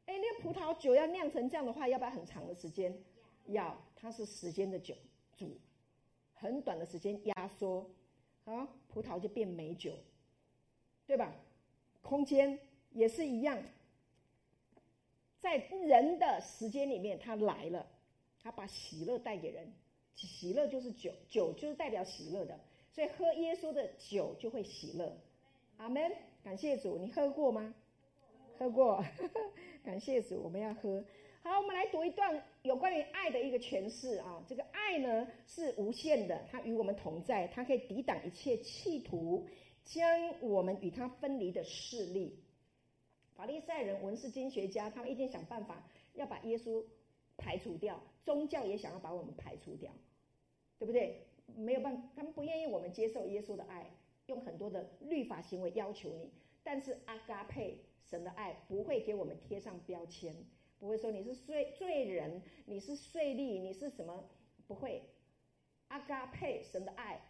[0.07, 2.93] 哎，那个葡萄酒要酿成这样的话，要不要很长的时间？
[3.47, 4.97] 要，它是时间的酒
[5.37, 5.57] 煮。
[6.33, 7.89] 很短的时间压缩，
[8.45, 9.97] 啊，葡萄就变美酒，
[11.07, 11.33] 对吧？
[12.03, 12.59] 空间
[12.91, 13.62] 也是一样，
[15.41, 17.87] 在人的时间里面，它来了，
[18.43, 19.72] 它把喜乐带给人，
[20.15, 22.59] 喜乐就是酒，酒就是代表喜乐的，
[22.93, 25.17] 所以喝耶稣的酒就会喜乐。
[25.77, 26.12] 阿门，
[26.43, 27.75] 感谢主，你喝过吗？
[28.59, 29.05] 喝过，
[29.85, 31.05] 感谢主，我们要喝。
[31.43, 34.43] 好，我们来读一段有关于爱的一个诠释啊。
[34.49, 39.47] 这个爱呢是无限的，它与我们同在，它可以抵挡一切企图
[39.85, 42.39] 将我们与它分离的势力。
[43.35, 45.83] 法利赛人、文士、经学家，他们一定想办法
[46.15, 46.83] 要把耶稣
[47.37, 49.93] 排除掉，宗教也想要把我们排除掉，
[50.78, 51.26] 对不对？
[51.57, 53.91] 没有办法，他们不愿意我们接受耶稣的爱，
[54.26, 56.32] 用很多的律法行为要求你。
[56.62, 57.78] 但是阿嘎佩
[58.09, 60.35] 神的爱不会给我们贴上标签。
[60.80, 64.28] 不会说你是罪罪人，你是税吏，你是什么？
[64.66, 65.03] 不会。
[65.89, 67.20] 阿嘎佩神的爱，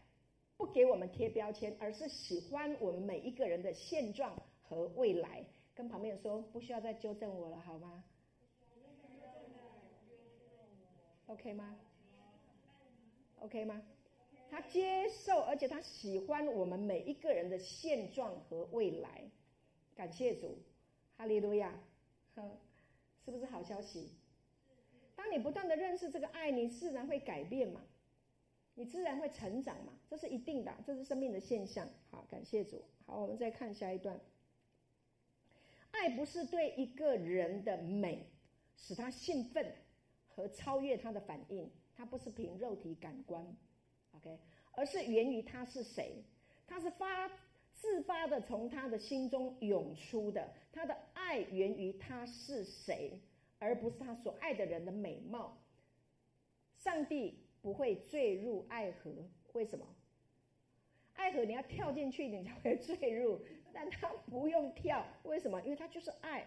[0.56, 5.44] 不给我们贴标签，而是喜欢我们每一个人的现状和未来。
[5.74, 8.04] 跟旁边人说，不需要再纠正我了，好吗
[11.26, 11.76] ？OK 吗
[13.40, 13.82] ？OK 吗？
[14.50, 19.22] 他接受，而且他喜欢我们每一个人的现状和未来。
[19.94, 20.58] 感谢主，
[21.16, 21.72] 哈利路亚。
[22.34, 22.50] 哼。
[23.24, 24.10] 是不是好消息？
[25.16, 27.80] 当你不断的认识这个爱，你自然会改变嘛，
[28.74, 31.88] 你自然会成长嘛，这是一定的，这是生命的现象。
[32.10, 32.84] 好，感谢主。
[33.06, 34.20] 好，我们再看下一段。
[35.92, 38.26] 爱不是对一个人的美
[38.76, 39.74] 使他兴奋
[40.34, 43.46] 和超越他的反应，他不是凭肉体感官
[44.16, 44.38] ，OK，
[44.72, 46.22] 而是源于他是谁，
[46.66, 47.30] 他是发。
[47.76, 53.20] 自发的从他的心中涌出的，他的爱源于他是谁，
[53.58, 55.58] 而不是他所爱的人的美貌。
[56.78, 59.12] 上帝不会坠入爱河，
[59.52, 59.84] 为什么？
[61.12, 65.60] 爱河你要跳进去，你才会坠入，但他不用跳，为什么？
[65.60, 66.46] 因为他就是爱，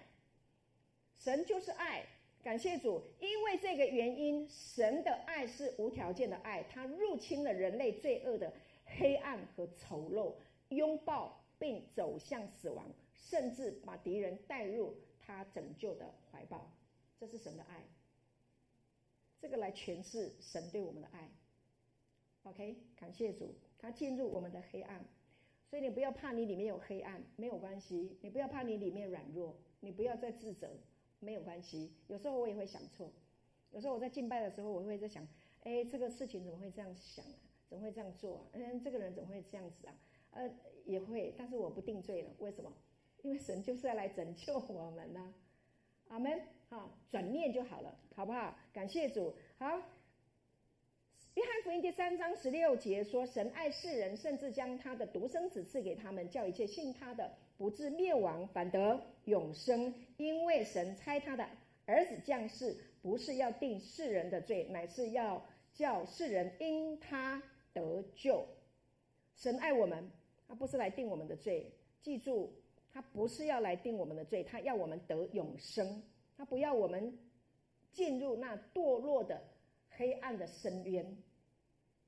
[1.13, 2.03] 神就是爱。
[2.47, 8.53] 感谢主，因为这个原因，神的爱是无条件的爱，他入侵了人类罪恶的
[8.85, 10.33] 黑暗和丑陋。
[10.69, 16.71] 拥抱并走向死亡，甚至把敌人带入他拯救的怀抱，
[17.19, 17.83] 这是神的爱。
[19.41, 21.29] 这个来诠释神对我们的爱。
[22.43, 25.05] OK，感谢主，他进入我们的黑暗，
[25.69, 28.17] 所以你不要怕你里面有黑暗，没有关系。
[28.21, 30.77] 你不要怕你里面软弱，你不要再自责，
[31.19, 31.91] 没有关系。
[32.07, 33.11] 有时候我也会想错，
[33.71, 35.27] 有时候我在敬拜的时候，我会在想，
[35.63, 37.35] 哎，这个事情怎么会这样想啊？
[37.69, 38.43] 怎么会这样做啊？
[38.53, 39.93] 嗯，这个人怎么会这样子啊？
[40.31, 40.49] 呃，
[40.85, 42.29] 也会，但是我不定罪了。
[42.39, 42.71] 为什么？
[43.23, 45.33] 因为神就是要来拯救我们呢、
[46.07, 46.41] 阿门。
[46.69, 48.57] 好，转念就好了，好不好？
[48.73, 49.33] 感谢主。
[49.57, 49.81] 好。
[51.35, 59.93] 约翰福音第三章十六节说：“神爱世人，甚至将他的独生子赐给他们，叫一切信他的不至灭亡，反得永生。
[60.17, 61.47] 因为神差他的
[61.85, 65.43] 儿子降世，不是要定世人的罪，乃是要
[65.73, 67.41] 叫世人因他
[67.73, 68.45] 得救。
[69.35, 70.09] 神爱我们，
[70.47, 71.71] 他不是来定我们的罪。
[72.01, 72.53] 记住，
[72.91, 76.03] 他不是要来定我们的罪，他要我们得永生。
[76.37, 77.17] 他不要我们
[77.91, 79.41] 进入那堕落的
[79.89, 81.17] 黑暗的深渊。”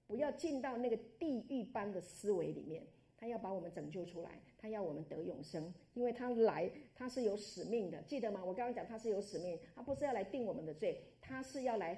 [0.08, 2.84] 不要进到那个地狱般的思维里面，
[3.16, 4.32] 他要把我们拯救出来，
[4.62, 8.44] 他要我们得永生，因为他来他是有使命的，记得吗？
[8.44, 11.98] 我刚刚讲他是有使命，他不是要来定我们的罪，他是要来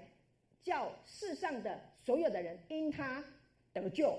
[0.62, 3.24] 叫世上的所有的人因他
[3.74, 4.16] 得救。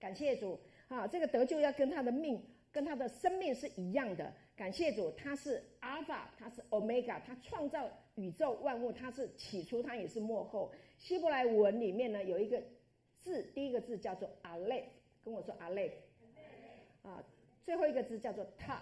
[0.00, 0.58] 感谢主
[0.88, 1.06] 啊！
[1.06, 4.32] 这个得救要跟他的命、跟他的生命是一样的。
[4.56, 10.72] 感谢主，他是阿尔法，他是欧米伽，他创造宇宙万物，他是起初，他也是幕后。
[10.98, 12.62] 希伯来文里面呢有一个。
[13.20, 14.82] 字第一个字叫做阿勒，
[15.24, 15.92] 跟我说阿勒，
[17.02, 17.24] 啊，
[17.64, 18.80] 最后一个字叫做 Tav，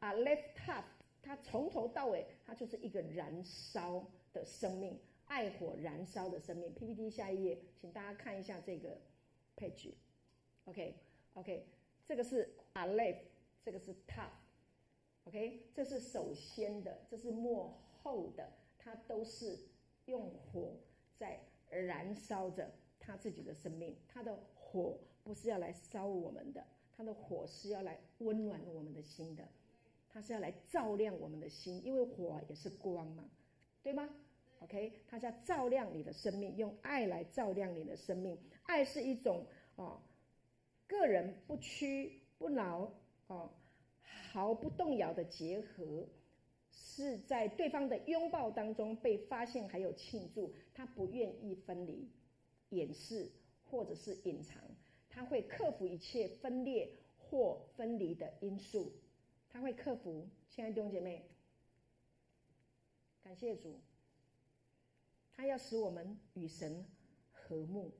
[0.00, 0.84] 阿勒 Tav，
[1.22, 6.72] 它从头到尾，它就是一个燃烧的生命，爱火燃烧的生命。
[6.74, 9.00] PPT 下一页，请大家看一下这个
[9.56, 10.94] page，OK
[11.34, 11.66] OK，
[12.06, 13.16] 这个是阿勒，
[13.62, 19.58] 这个是 Tav，OK，这是首先的，这是末后的，它都是
[20.06, 20.76] 用火
[21.16, 22.70] 在燃烧着。
[23.04, 26.64] 他自己的生命，他的火不是要来烧我们的，
[26.96, 29.48] 他的火是要来温暖我们的心的，
[30.08, 33.24] 他是要来照亮我们的心，因为火也是光嘛，
[33.82, 34.08] 对吗
[34.60, 38.38] ？OK，他是要照亮你的生命，用爱来照亮你的生命。
[38.64, 40.00] 爱是一种哦，
[40.86, 42.92] 个人不屈不挠
[43.26, 43.50] 哦，
[44.02, 46.06] 毫不动摇的结合，
[46.70, 52.08] 是在对方的拥抱当中被发现，还有庆祝，他不愿意分离。
[52.70, 53.30] 掩饰
[53.68, 54.58] 或者是隐藏，
[55.14, 58.92] 他会克服一切分裂或分离的因素，
[59.50, 60.26] 他会克服。
[60.48, 61.22] 亲爱的弟兄姐妹，
[63.22, 63.80] 感谢主，
[65.34, 66.84] 他要使我们与神
[67.30, 67.90] 和睦，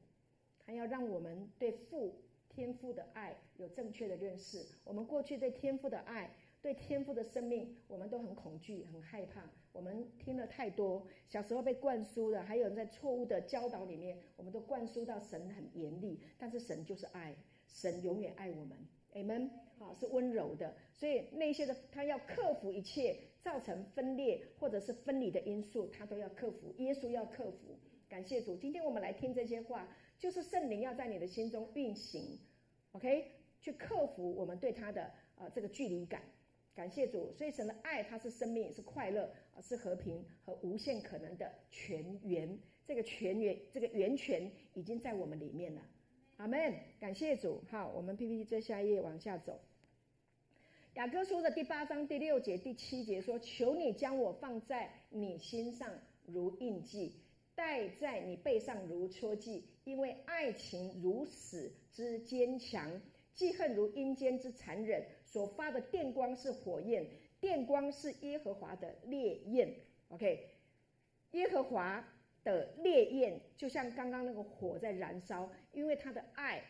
[0.59, 4.67] 他要让我们对父天父的爱有正确的认识。
[4.85, 6.31] 我们过去对天父的爱，
[6.63, 9.43] 对天赋的生命，我们都很恐惧、很害怕。
[9.73, 17.35] 我们听了太多，小时候被灌输的，还有人在错误的教导里面，我们都灌输到神很严厉，但是神就是爱，
[17.67, 18.79] 神永远爱我们
[19.15, 19.51] ，Amen。
[19.79, 26.73] 好，是温柔的，所以那些的他要克服一切造成分裂或者是分离的因素，他都要克服。
[26.79, 27.77] 耶稣要克服。
[28.09, 29.89] 感谢主，今天我们来听这些话，
[30.21, 32.39] 就是圣灵要在你的心中运行
[32.93, 36.23] ，OK，去克服我们对他的呃这个距离感。
[36.75, 42.59] 感谢主，所以神的爱，它是生命，是快乐，是和平和无限可能的泉源。
[42.87, 45.83] 这个泉源，这个源泉已经在我们里面了。
[46.39, 46.75] 阿门。
[46.99, 47.63] 感谢主。
[47.71, 49.61] 好，我们 PPT 再下一页往下走。
[50.95, 55.91] 雅歌书的第八章第六节、第七节说：“求你将我放在你心上
[56.27, 57.15] 如印记，
[57.55, 63.01] 戴在你背上如戳记，因为爱情如死之坚强，
[63.35, 67.07] 记恨如阴间之残忍。”所发的电光是火焰，
[67.41, 69.75] 电光是耶和华的烈焰。
[70.09, 70.51] OK，
[71.31, 72.07] 耶和华
[72.45, 76.63] 的烈焰就像刚刚那个火在燃烧，因为他的爱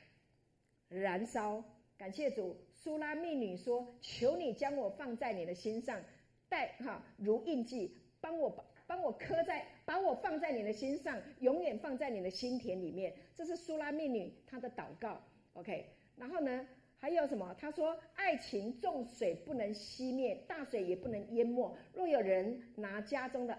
[0.89, 1.65] 燃烧。
[1.99, 6.01] 感谢主，苏拉密女说：“求你将我放在你的心上，
[6.49, 15.21] 带哈如印记，帮我帮我刻在，把我放在你的心上，永远放在你的心田里面。”这是苏拉密女她的祷告。
[15.55, 15.87] OK，
[16.17, 16.65] 然后呢？
[17.03, 17.53] 还有什么？
[17.59, 21.77] 他说：“爱情重水不能熄灭，大水也不能淹没。
[21.93, 23.59] 若有人拿家中的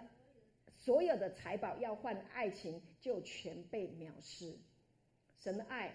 [0.80, 4.56] 所有的财宝要换爱情，就全被藐视。
[5.36, 5.94] 神的爱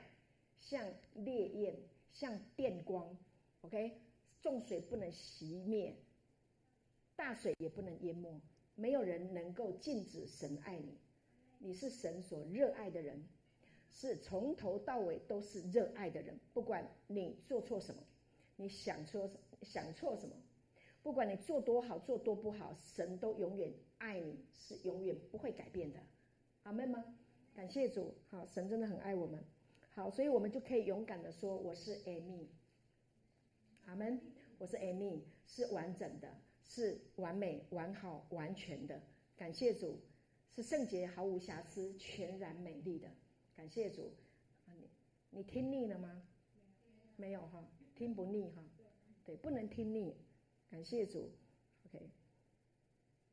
[0.61, 1.75] 像烈焰，
[2.13, 3.17] 像电光。
[3.63, 3.99] OK，
[4.43, 5.97] 重水不能熄灭，
[7.17, 8.43] 大水也不能淹没。
[8.75, 10.99] 没有人能够禁止神爱你。
[11.61, 13.27] 你是神所热爱的人。”
[13.91, 18.03] 是从头到尾都是热爱的人，不管你做错什么，
[18.57, 19.31] 你想说
[19.63, 20.37] 想错什么，
[21.03, 26.01] 不管你做多好做多不好，神都永远爱你，是永远不会改变的。
[26.63, 27.05] 阿门吗？
[27.55, 29.43] 感谢主，好，神真的很爱我们。
[29.91, 32.47] 好，所以我们就可以勇敢的说：“我是 Amy。”
[33.87, 34.21] 阿门。
[34.61, 36.29] 我是 Amy，是完整的，
[36.65, 39.01] 是完美、完好、完全的。
[39.37, 40.01] 感谢主，
[40.51, 43.09] 是圣洁、毫无瑕疵、全然美丽的。
[43.59, 44.13] 感谢主。
[44.67, 44.89] 你
[45.31, 46.23] 你听腻了吗？
[47.17, 48.63] 没有哈，听不腻哈。
[49.25, 50.15] 对，不能听腻。
[50.71, 51.33] 感谢主。
[51.87, 52.09] OK，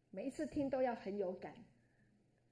[0.09, 1.53] 每一次听都要很有感，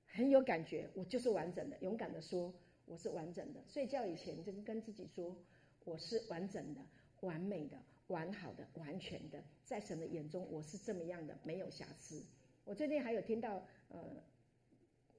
[0.06, 0.88] 很有感觉。
[0.94, 2.54] 我就是完整的，勇敢的说
[2.86, 3.60] 我是完整的。
[3.68, 5.36] 睡觉以前就跟自己说
[5.84, 6.82] 我是完整的、
[7.22, 7.82] 完美的。
[8.08, 12.24] 完好的、完全的，在神的眼中，我是这么样的，没有瑕疵。
[12.66, 14.22] 我最近还有听到，呃，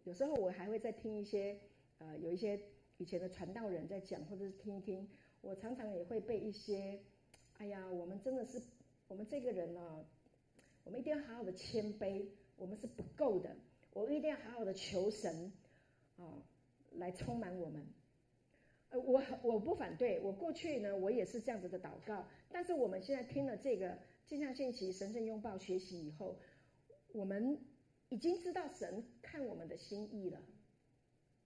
[0.05, 1.59] 有时候我还会再听一些，
[1.99, 2.61] 呃，有一些
[2.99, 5.09] 以前的传道人在讲，或者是听一听。
[5.41, 6.99] 我常常也会被一些，
[7.59, 8.63] 哎呀，我们真的是，
[9.09, 10.05] 我们这个人呢、
[10.85, 12.27] 我们一定要好好的谦卑，
[12.57, 13.55] 我们是不够的，
[13.93, 15.53] 我们一定要好好的求神，
[16.17, 16.43] 啊、
[16.93, 17.87] 来充满我们。
[18.89, 22.27] 呃，我我不反对，我过去呢，我也是这样子的祷告。
[22.51, 26.39] 但是我们现在听了这个镜像信息神圣拥抱学习以后，
[27.13, 27.59] 我们
[28.09, 30.41] 已经知道神看我们的心意了。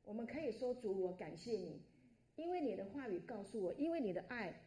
[0.08, 1.82] 我们可以说主，我感谢你，
[2.34, 4.58] 因为你的话语告诉我，因为你的爱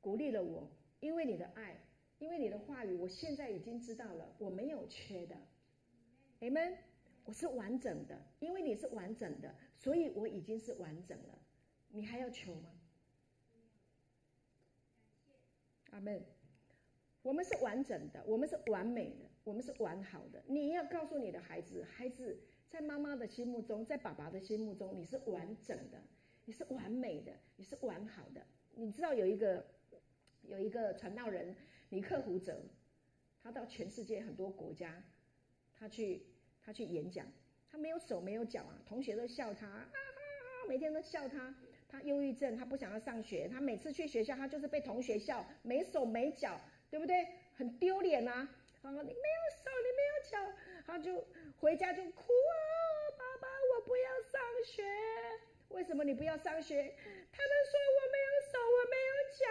[0.00, 0.66] 鼓励了我，
[1.00, 1.78] 因为你的爱，
[2.18, 5.36] 因为你的话语，我现在已经知道了，我没有缺的。
[6.40, 6.74] Amen，
[7.26, 11.38] 我是完整的，因为你是完整的，所以我已经是完整了。
[11.90, 12.70] 你还要求吗？
[15.90, 16.24] 阿门。
[17.20, 20.42] 我们是完整的，我们是完美的，我们是完好的。
[20.46, 26.00] 你要告诉你的孩子，孩子在妈妈的心目中，在爸爸的心目中，你是完整的，
[26.44, 28.40] 你是完美的，你是完好的。
[28.76, 29.66] 你知道有一个
[30.42, 31.54] 有一个传道人
[31.88, 32.62] 尼克胡哲，
[33.42, 35.02] 他到全世界很多国家，
[35.74, 36.24] 他去
[36.62, 37.26] 他去演讲，
[37.68, 41.52] 他没有手没有脚啊，同学都笑他，啊哈哈，每天都笑他。
[41.88, 43.48] 他忧郁症，他不想要上学。
[43.48, 47.26] 他每次去学校，他就是被同学笑，没手没脚，对不对？
[47.56, 48.48] 很丢脸呐。
[48.80, 51.26] 他说：“你没有手，你没有脚。”他就
[51.58, 52.54] 回家就哭啊，
[53.16, 54.84] 爸爸，我不要上学。
[55.68, 56.94] 为什么你不要上学？
[57.32, 59.44] 他们说我没有手，我没有脚。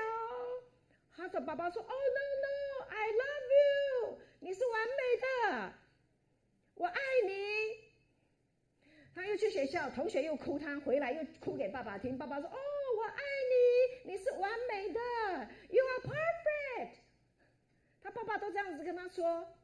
[1.16, 5.74] 他说：“爸爸说，Oh no no，I love you，你是完美的，
[6.76, 7.90] 我爱你。”
[9.16, 12.18] 他又去学校，同学又哭，他回来又哭给爸爸听。
[12.18, 12.58] 爸爸说：“哦，
[12.98, 13.22] 我爱
[14.04, 15.00] 你，你是完美的
[15.70, 17.00] ，You are perfect。”
[18.02, 19.56] 他爸爸都这样子跟他说。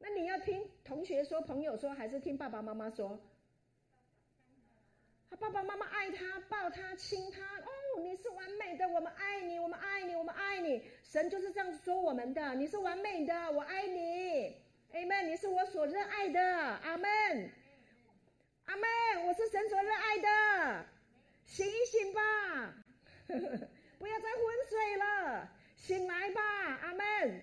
[0.00, 3.20] 那你要听同学说、朋友说，还是听爸爸妈妈说？
[5.28, 7.40] 他爸爸妈妈爱他，抱他，亲他。
[7.60, 10.82] 哦，你是完美的，我们爱你，我们爱你，我们爱你。
[11.04, 14.56] 神就是这样子说我们的，你是完美的，我爱你。
[14.92, 17.50] Amen，你是我所热爱的，阿门，
[18.64, 20.86] 阿门，我是神所热爱的，
[21.44, 22.74] 醒一醒吧，
[24.00, 26.42] 不要再昏睡了，醒来吧，
[26.82, 27.42] 阿门，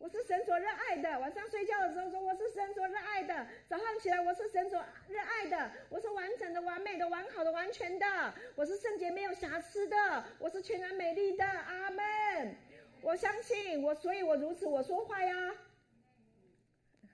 [0.00, 12.56] 我是神所热爱的，晚上睡觉的时候说我是神所热爱的，早上起来我是神所热爱的，我是完整的、完美的、完好的、完全的，我是圣洁没有瑕疵的，我是全然美丽的，阿门，
[13.02, 15.54] 我相信我，所以我如此我说话呀。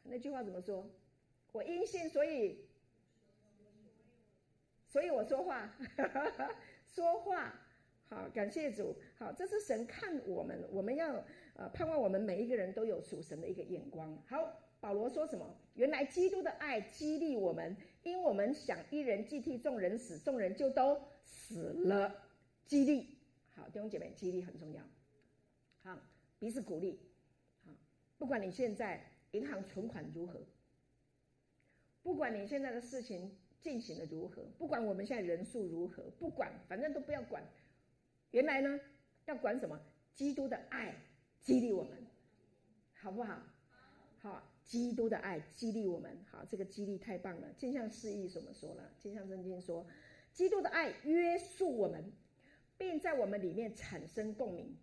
[0.05, 0.89] 那句话怎么说？
[1.51, 2.64] 我因信，所以，
[4.87, 5.68] 所以我说话，
[6.87, 7.53] 说话
[8.09, 8.97] 好，感谢主。
[9.18, 11.24] 好，这是神看我们，我们要
[11.57, 14.16] 呃盼望我们每一个人都有属神的一个眼光。
[14.26, 15.57] 好，保罗说什么？
[15.74, 22.14] 原来基督的爱激励我们，因我们想一人既替众人死，众人就都死了。
[22.66, 23.18] 激励，
[23.50, 24.82] 好，弟兄姐妹，激励很重要。
[25.82, 25.98] 好，
[26.38, 27.00] 彼此鼓励。
[27.64, 27.72] 好，
[28.18, 29.02] 不管你现在。
[29.32, 30.40] 银行存款如何？
[32.02, 37.42] 不管你现在的事情进行的如何，不管我们现在人数如何，不管，反正都不要管。
[38.30, 38.80] 原来呢，
[39.26, 39.78] 要管什么？
[40.14, 40.94] 基督的爱
[41.47, 41.97] 激励我们，
[42.92, 43.40] 好不好？
[44.18, 46.18] 好，基督的爱激励我们。
[46.28, 47.53] 好，这个激励太棒了。
[47.57, 48.90] 镜像示意怎么说了？
[48.99, 49.86] 镜像圣经说，
[50.32, 52.12] 基督的爱约束我们，
[52.76, 54.76] 并在我们里面产生共鸣。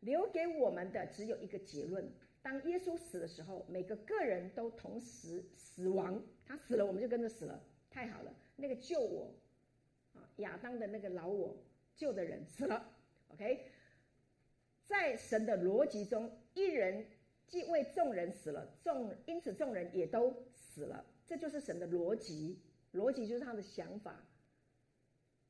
[0.00, 2.12] 留给我们的只有一个结论。
[2.42, 6.22] 当耶稣死的时候，每个个人都同时死亡。
[6.44, 7.64] 他死了，我们就跟着死了。
[7.88, 9.32] 太好了，那个救我
[10.12, 11.56] 啊，亚当的那个老我
[11.96, 12.94] 救的人死了。
[13.28, 13.64] OK，
[14.90, 17.06] 在神的逻辑中，一人
[17.46, 21.06] 既为众人死了，众因此众人也都死了。
[21.24, 22.58] 这就是神的逻辑，
[22.92, 24.22] 逻辑就是他的想法。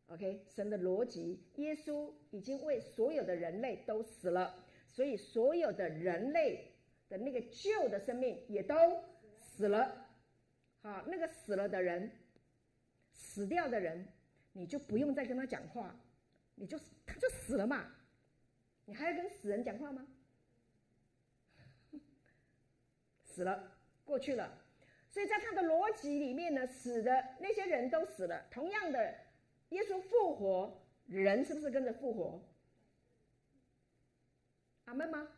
[0.07, 4.55] OK，神的逻辑，耶稣已经为所有的人类都死了，
[4.86, 6.66] 所以所有的人类。
[7.11, 8.76] 的那个旧的生命也都
[9.36, 10.07] 死了，
[10.80, 12.09] 好，那个死了的人，
[13.12, 14.07] 死掉的人，
[14.53, 16.01] 你就不用再跟他讲话，
[16.55, 17.93] 你就他就死了嘛，
[18.87, 20.07] 你还要跟死人讲话吗？
[23.24, 23.72] 死了，
[24.05, 24.59] 过去了。
[25.09, 28.47] 所以在他的逻辑里面呢，死的那些人都死了。
[28.51, 29.14] 同样的，
[29.70, 32.43] 耶稣复活，人是不是跟着复活？
[34.85, 35.28] 阿门吗？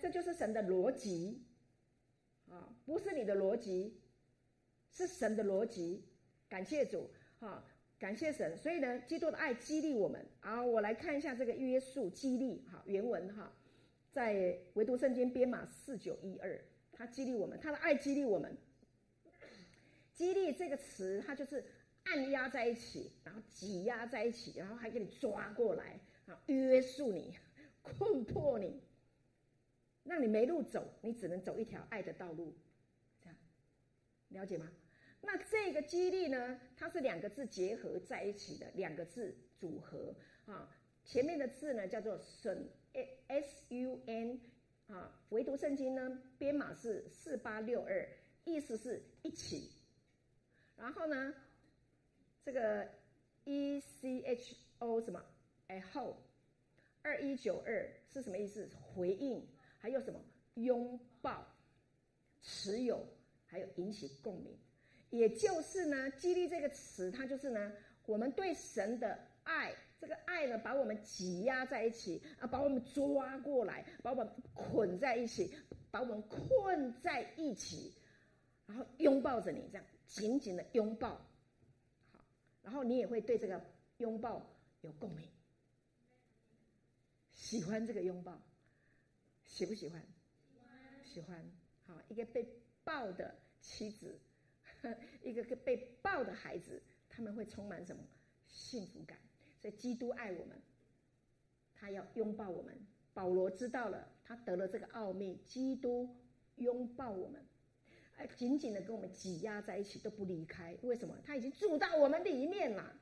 [0.00, 1.44] 这就是神的逻辑
[2.50, 4.00] 啊，不是你的逻辑，
[4.90, 6.04] 是神的逻辑。
[6.48, 7.64] 感谢主，啊，
[7.98, 8.56] 感谢神。
[8.56, 10.24] 所以呢，基督的爱激励我们。
[10.40, 13.52] 啊，我来看一下这个约束激励，哈，原文哈，
[14.12, 16.60] 在唯独圣经编码四九一二，
[16.92, 18.56] 他激励我们，他的爱激励我们。
[20.12, 21.62] 激励这个词，它就是
[22.04, 27.36] 按压在一起，然后挤压在一起，然后还给你抓过来啊，约束你，
[27.82, 28.80] 困迫你，
[30.04, 32.54] 让你没路走，你只能走一条爱的道路，
[33.22, 33.36] 这样
[34.30, 34.70] 了解吗？
[35.26, 40.14] 那这个激励呢，它是两个字结合在一起的，两个字组合
[40.46, 40.72] 啊。
[41.04, 44.40] 前面的字呢叫做 sun，s u n
[44.86, 48.08] 啊，唯独圣经呢编码是四八六二，
[48.44, 49.72] 意思是一起。
[50.76, 51.34] 然后呢，
[52.44, 52.88] 这个
[53.44, 55.24] E C H O 什么？
[55.66, 56.16] 哎后
[57.02, 58.68] 二一九二是什么意思？
[58.80, 59.44] 回应，
[59.78, 60.20] 还有什么？
[60.54, 61.46] 拥抱、
[62.42, 63.06] 持有，
[63.46, 64.56] 还有引起共鸣。
[65.16, 67.72] 也就是呢，激励这个词，它就是呢，
[68.04, 75.54] 我们对神的爱，这个爱呢，把我们挤压在一起啊，把我们抓过来，把我们捆在一起，
[75.90, 77.94] 把我们困在一起，
[78.66, 79.84] 然后拥抱着你这样。
[80.06, 81.20] 紧紧的拥抱，
[82.12, 82.24] 好，
[82.62, 83.60] 然后你也会对这个
[83.96, 84.40] 拥抱
[84.82, 85.28] 有共鸣，
[87.32, 88.40] 喜欢这个拥抱，
[89.44, 90.00] 喜不喜欢？
[90.48, 91.50] 喜欢，喜欢。
[91.86, 92.48] 好，一个被
[92.84, 94.16] 抱的妻子，
[95.22, 98.02] 一个个被抱的孩子，他们会充满什么？
[98.46, 99.18] 幸福感。
[99.60, 100.60] 所以基督爱我们，
[101.74, 102.76] 他要拥抱我们。
[103.14, 106.14] 保罗知道了，他得了这个奥秘，基督
[106.56, 107.42] 拥抱我们。
[108.18, 110.76] 哎，紧紧的跟我们挤压在一起，都不离开。
[110.82, 111.16] 为什么？
[111.24, 112.98] 他已经住到我们里面了，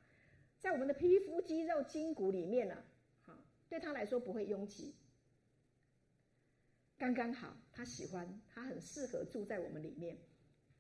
[0.60, 2.84] 在我们的皮肤、肌肉、筋骨里面了。
[3.22, 3.36] 好，
[3.68, 4.94] 对他来说不会拥挤，
[6.96, 7.56] 刚刚好。
[7.72, 10.16] 他喜欢，他很适合住在我们里面。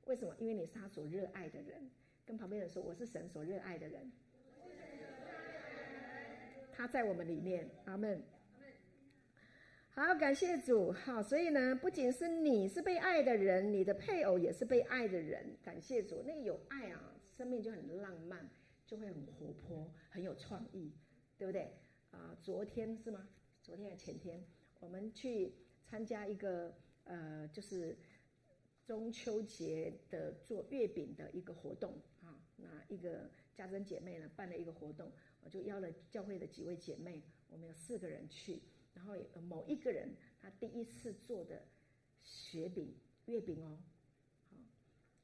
[0.06, 0.34] 为什么？
[0.38, 1.90] 因为你是他所热爱的人。
[2.26, 4.10] 跟旁边人说：“我是神所热爱的人。”
[6.72, 7.68] 他在我们里面。
[7.84, 8.22] 阿门。
[9.90, 10.90] 好，感谢主。
[10.90, 15.56] 好，所以呢，不仅是你是被爱的人，你的配偶也是被爱的人。
[15.62, 18.48] 感谢主，那个有爱啊，生命就很浪漫，
[18.86, 20.92] 就会很活泼，很有创意，
[21.38, 21.72] 对不对？
[22.10, 23.28] 啊，昨天是吗？
[23.62, 24.42] 昨天还是前天，
[24.80, 26.74] 我们去参加一个
[27.04, 27.96] 呃，就是
[28.86, 32.38] 中秋节的做月饼的一个活动啊。
[32.56, 35.10] 那一个家珍姐妹呢办了一个活动，
[35.42, 38.62] 我就邀了教会的几位姐妹，我们有四个人去。
[38.94, 41.66] 然后某一个人，他第一次做的
[42.22, 42.94] 雪饼、
[43.26, 43.78] 月饼哦，
[44.50, 44.56] 好，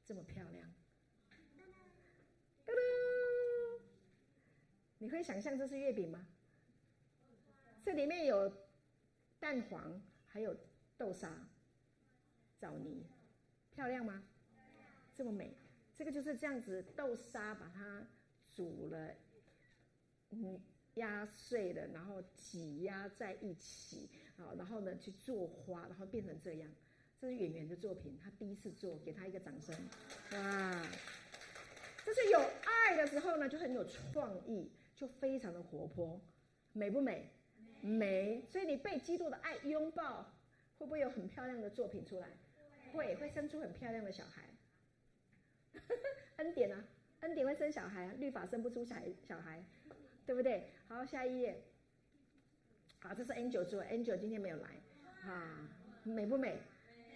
[0.05, 0.69] 这么漂亮，
[2.65, 3.81] 噔噔，
[4.97, 6.27] 你会想象这是月饼吗？
[7.83, 8.51] 这里面有
[9.39, 10.55] 蛋黄，还有
[10.97, 11.47] 豆沙、
[12.59, 13.05] 枣泥，
[13.73, 14.23] 漂亮吗？
[15.15, 15.53] 这么美，
[15.97, 18.05] 这个就是这样子，豆沙把它
[18.49, 19.15] 煮了，
[20.31, 20.61] 嗯。
[20.95, 26.69] 压碎了，然后挤压在一起，好，然后呢去做花，然后变成这样。
[27.17, 29.73] 这是演员的作品，他第一次做，给他一个掌声。
[30.33, 30.85] 哇，
[32.05, 36.19] 这是有爱的时候呢，就很有创意，就非常的活泼，
[36.73, 37.31] 美不美？
[37.79, 38.45] 美。
[38.49, 40.23] 所以你被基督的爱拥抱，
[40.77, 42.27] 会不会有很漂亮的作品出来？
[42.93, 44.43] 会，会生出很漂亮的小孩。
[46.37, 46.83] 恩典啊，
[47.21, 49.63] 恩典会生小孩啊，律法生不出小孩，小孩。
[50.23, 50.69] 对不对？
[50.87, 51.63] 好，下一页。
[52.99, 54.79] 好，这是 Angel 做，Angel 今天没有来，
[55.25, 55.67] 啊，
[56.03, 56.59] 美不美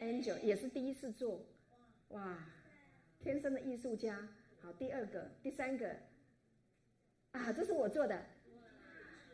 [0.01, 1.45] ？Angel 也是第一次做，
[2.09, 2.45] 哇，
[3.19, 4.27] 天生的艺术家。
[4.59, 5.95] 好，第二个，第三个，
[7.31, 8.25] 啊，这是我做的，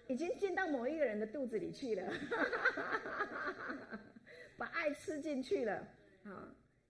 [0.08, 2.14] 已经进到某一个人的肚子里去了，
[4.58, 5.88] 把爱吃进去了，
[6.24, 6.47] 好，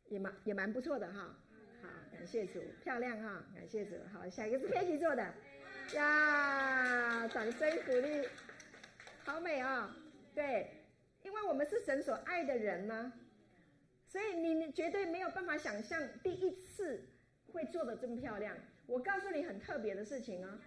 [0.09, 1.35] 也蛮也蛮不错的哈。
[1.81, 3.95] 好，感谢主，漂亮哈，感谢主。
[4.11, 5.33] 好，下一个是 Peggy 做的。
[5.95, 8.27] 呀，掌声鼓励，
[9.23, 9.95] 好美啊、
[10.33, 10.69] 对，
[11.23, 13.11] 因为我们是神所爱的人呢，
[14.07, 17.09] 所以你绝对没有办法想象第一次
[17.51, 18.55] 会做的这么漂亮。
[18.85, 20.59] 我告诉你很特别的事情啊，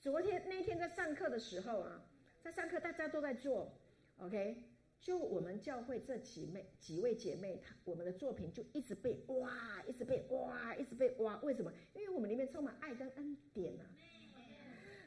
[0.00, 2.02] 昨天那天在上课的时候啊，
[2.42, 3.72] 在上课大家都在做
[4.18, 4.62] ，OK，
[5.00, 11.38] 就我们教会这几妹几位姐妹，她我们的作品就一直被挖，一直被挖，一直被挖。
[11.42, 11.72] 为什么？
[11.94, 13.84] 因为我们里面充满爱跟恩典啊。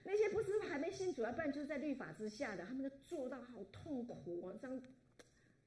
[0.03, 4.81] 那些不是还没信主，要不然就是在律法之下的，他们都做到好痛苦啊，这样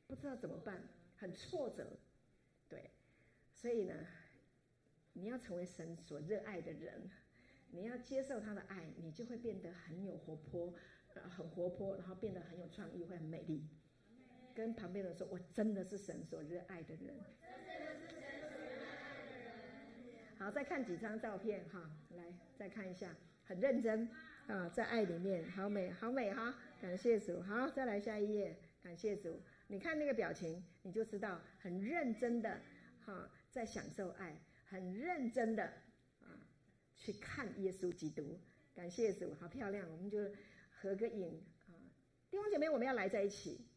[0.06, 0.82] 不知道怎么办，
[1.16, 1.98] 很挫折。
[2.68, 2.90] 对，
[3.52, 3.94] 所以呢，
[5.12, 7.10] 你要成为神所热爱的人，
[7.70, 10.72] 你要接受他的爱，你就会变得很有活泼，
[11.28, 13.66] 很活泼，然后变得很有创意，会很美丽。
[14.60, 17.14] 跟旁边的人说：“我真的是神所热爱的人。”
[20.36, 22.24] 好，再看几张照片哈，来
[22.58, 24.06] 再看一下，很认真
[24.48, 26.54] 啊，在爱里面，好美，好美哈！
[26.80, 27.40] 感谢主。
[27.40, 29.40] 好，再来下一页，感谢主。
[29.68, 32.60] 你看那个表情，你就知道很认真的
[33.06, 34.36] 哈，在享受爱，
[34.66, 35.64] 很认真的
[36.20, 36.36] 啊，
[36.96, 38.38] 去看耶稣基督。
[38.74, 40.18] 感谢主，好漂亮，我们就
[40.70, 41.72] 合个影啊，
[42.30, 43.69] 弟兄姐妹，我们要来在一起。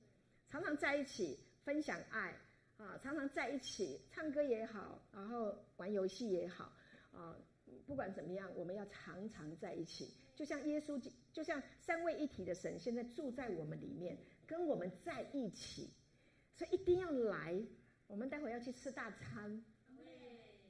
[0.54, 2.32] 常常在一起分享爱
[2.78, 6.72] 啊，常常在一起唱歌也好，然后玩游戏也好
[7.12, 7.36] 啊，
[7.88, 10.14] 不管怎么样，我们要常常在一起。
[10.36, 11.02] 就像耶稣，
[11.32, 15.90] 就像三位一体的神，现在住在我们里面，跟我们在一起，
[16.54, 17.60] 所以一定要来。
[18.06, 19.66] 我们待会要去吃大餐，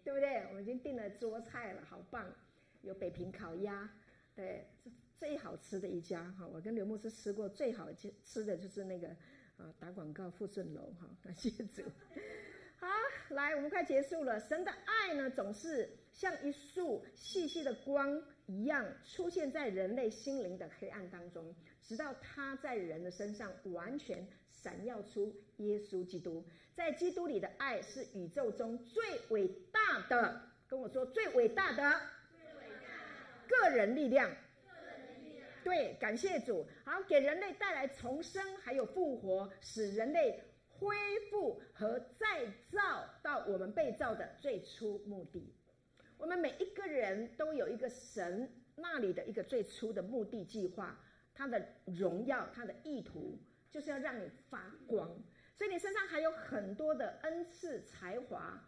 [0.01, 0.45] 对不对？
[0.47, 2.33] 我们已经订了桌菜了，好棒！
[2.83, 3.93] 有北平烤鸭，
[4.33, 4.65] 对，
[5.17, 6.47] 最好吃的一家哈。
[6.47, 7.89] 我跟刘牧师吃过最好
[8.23, 9.13] 吃的就是那个。
[9.57, 11.83] 啊，打广告，富顺楼哈，感谢主。
[12.77, 12.87] 好，
[13.29, 14.39] 来，我们快结束了。
[14.39, 26.45] 神的爱呢，总是像一束细细的光一样，出现在人类心灵的黑暗当中，直到他在人的身上完全闪耀出耶稣基督。
[26.75, 32.01] 在基督里的爱是宇宙中最伟大的，跟我说最伟大的
[33.47, 34.29] 个人力量。
[35.63, 40.95] 对，感谢主，好，给人类带来重生，还有复活，使人类恢
[41.31, 45.55] 复和再造到我们被造的最初目的。
[46.17, 50.99] 我们每一个人都有一个神那里的一个最初的目的计划，
[51.33, 53.39] 他的荣耀，他的意图，
[53.71, 55.09] 就是要让你发光。
[55.55, 58.61] 所以你身上还有很多的恩赐、才华、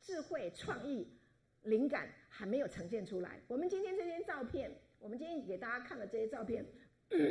[0.00, 1.18] 智慧、创意、
[1.62, 3.40] 灵感还没有呈现出来。
[3.46, 4.70] 我们今天这些照片。
[5.04, 6.64] 我们今天给大家看的这些照片，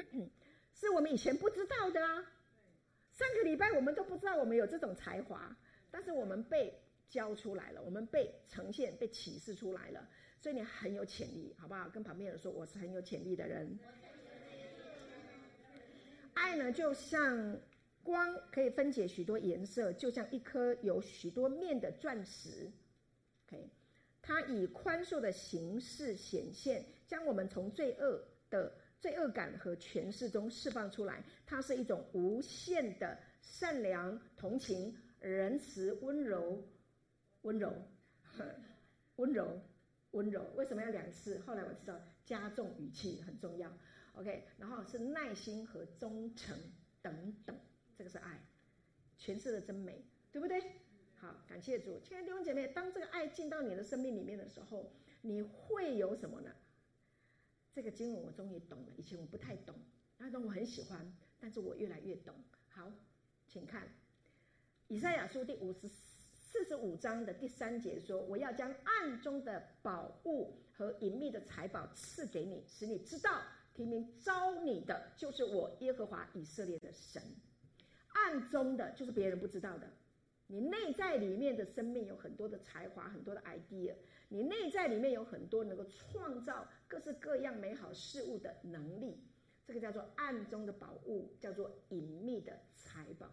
[0.76, 2.24] 是我们以前不知道的啊。
[3.09, 5.57] 上个礼拜我们都不知道我们有这种才华，
[5.89, 6.71] 但是我们被
[7.09, 10.07] 教出来了，我们被呈现、被启示出来了。
[10.39, 11.89] 所以你很有潜力，好不好？
[11.89, 13.80] 跟旁边人说，我是很有潜力的人。
[16.36, 17.59] 爱呢，就像
[18.03, 22.71] 光，可以分解许多颜色，就像一颗有许多面的钻石。
[23.47, 23.67] OK。
[24.26, 31.24] 它以宽恕的形式显现，将我们从罪恶的罪恶感和权势中释放出来。
[31.45, 36.68] 它是一种无限的善良、同情、仁慈、温柔、
[37.43, 37.72] 温柔、
[39.18, 39.61] 温柔、
[40.09, 40.43] 温柔。
[40.55, 41.38] 为什么要两次？
[41.45, 43.72] 后来我知道加重语气很重要。
[44.14, 46.57] OK，然后是耐心和忠诚
[47.03, 47.55] 等等，
[47.95, 48.43] 这个是爱，
[49.20, 50.59] 诠释的真美，对不对？
[51.16, 54.91] 好，感谢主，亲爱的弟兄姐妹，当这个爱进到你的生命里面的时候，
[55.22, 56.49] 你会有什么呢？
[57.74, 59.74] 这个经文我终于懂了，以前我不太懂，
[60.19, 62.36] 那种我很喜欢，但是我越来越懂。
[62.69, 62.91] 好，
[63.47, 63.88] 请看
[64.88, 73.41] 以赛亚书第五十四十五章的第三节说：“我要将暗中的宝物和隐秘的财宝赐给你，使你知道，
[73.74, 77.24] 提名召你的就是我耶和华以色列的神。
[78.09, 79.89] 暗中的就是别人不知道的。”
[80.45, 83.95] 你内在里面的生命有很多的才华，很多的 idea。
[84.28, 89.18] 你内在里面有很多能够创造各式各样美好事物的能力，
[89.66, 93.28] 这个叫做暗中的宝物，叫做隐秘的财宝。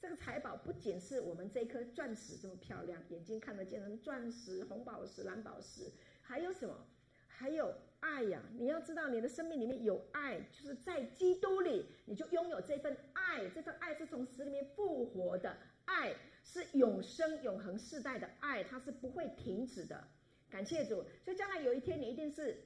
[0.00, 5.92] 这个财宝不仅是我们这颗钻石这么漂亮，眼睛看得见的钻石、红宝石、蓝宝石，
[6.22, 6.86] 还有什么？
[7.26, 7.70] 还有
[8.00, 8.42] 爱呀！
[8.54, 13.46] 你要知道，你的生命里面有爱，就是在基督里，你就拥有这份爱。
[13.50, 16.14] 这份爱是从死里面复活的爱。
[16.44, 20.08] 是永生、永恒世代的爱，它是不会停止的。
[20.48, 22.56] 感谢主，所以将来有一天，你一定是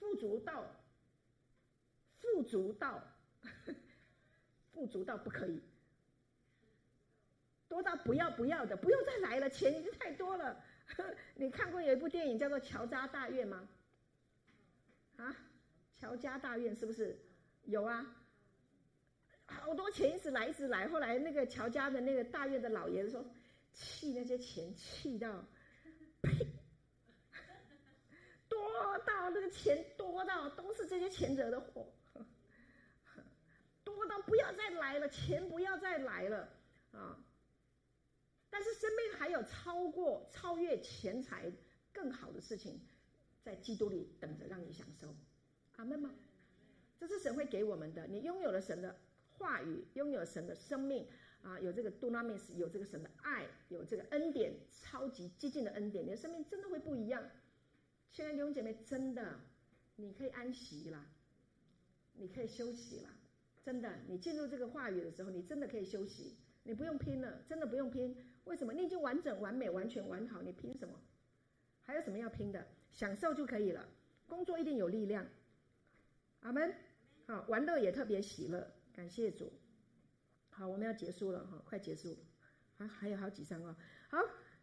[0.00, 0.64] 富足到
[2.18, 3.00] 富足到
[4.72, 5.60] 富足到不可以，
[7.68, 10.60] 多到不要不要的，不用再来了，钱已经太多了。
[11.36, 13.68] 你看过有一部电影叫做《乔家大院》吗？
[15.16, 15.36] 啊，
[15.98, 17.16] 乔家大院是不是
[17.66, 18.16] 有啊？
[19.46, 23.24] 好多钱一直来一直来，后来那个乔家的那个大院的老爷子说，
[23.74, 25.44] 气那些钱气到，
[28.80, 31.92] 多到那个钱多到都是这些钱惹的祸，
[33.84, 36.48] 多到不要再来了，钱不要再来了
[36.92, 37.22] 啊！
[38.48, 41.52] 但是生命还有超过、超越钱财
[41.92, 42.80] 更好的事情，
[43.42, 45.14] 在基督里等着让你享受。
[45.76, 46.10] 阿门吗？
[46.98, 48.06] 这是神会给我们的。
[48.06, 48.96] 你拥有了神的
[49.30, 51.06] 话语，拥有神的生命
[51.42, 57.22] 啊，有这个 dunamis，有这个神的爱，有这个恩典，超级激进的恩典，你的生命真的会不一样。
[58.12, 59.40] 亲爱的弟兄姐妹，真的，
[59.96, 61.06] 你可以安息了，
[62.14, 63.08] 你可以休息了。
[63.62, 68.16] 真的，你进入这个话语的时候，你真的可以休息，你不用拼了，真的不用拼。
[68.44, 68.72] 为什么？
[68.72, 70.98] 你已经完整、完美、完全完好，你拼什么？
[71.82, 72.66] 还有什么要拼的？
[72.90, 73.86] 享受就可以了。
[74.26, 75.26] 工作一定有力量。
[76.40, 76.74] 阿门。
[77.26, 78.72] 好，玩乐也特别喜乐。
[78.92, 79.52] 感谢主。
[80.50, 82.16] 好，我们要结束了哈，快结束。
[82.76, 83.76] 还还有好几张哦。
[84.08, 84.18] 好，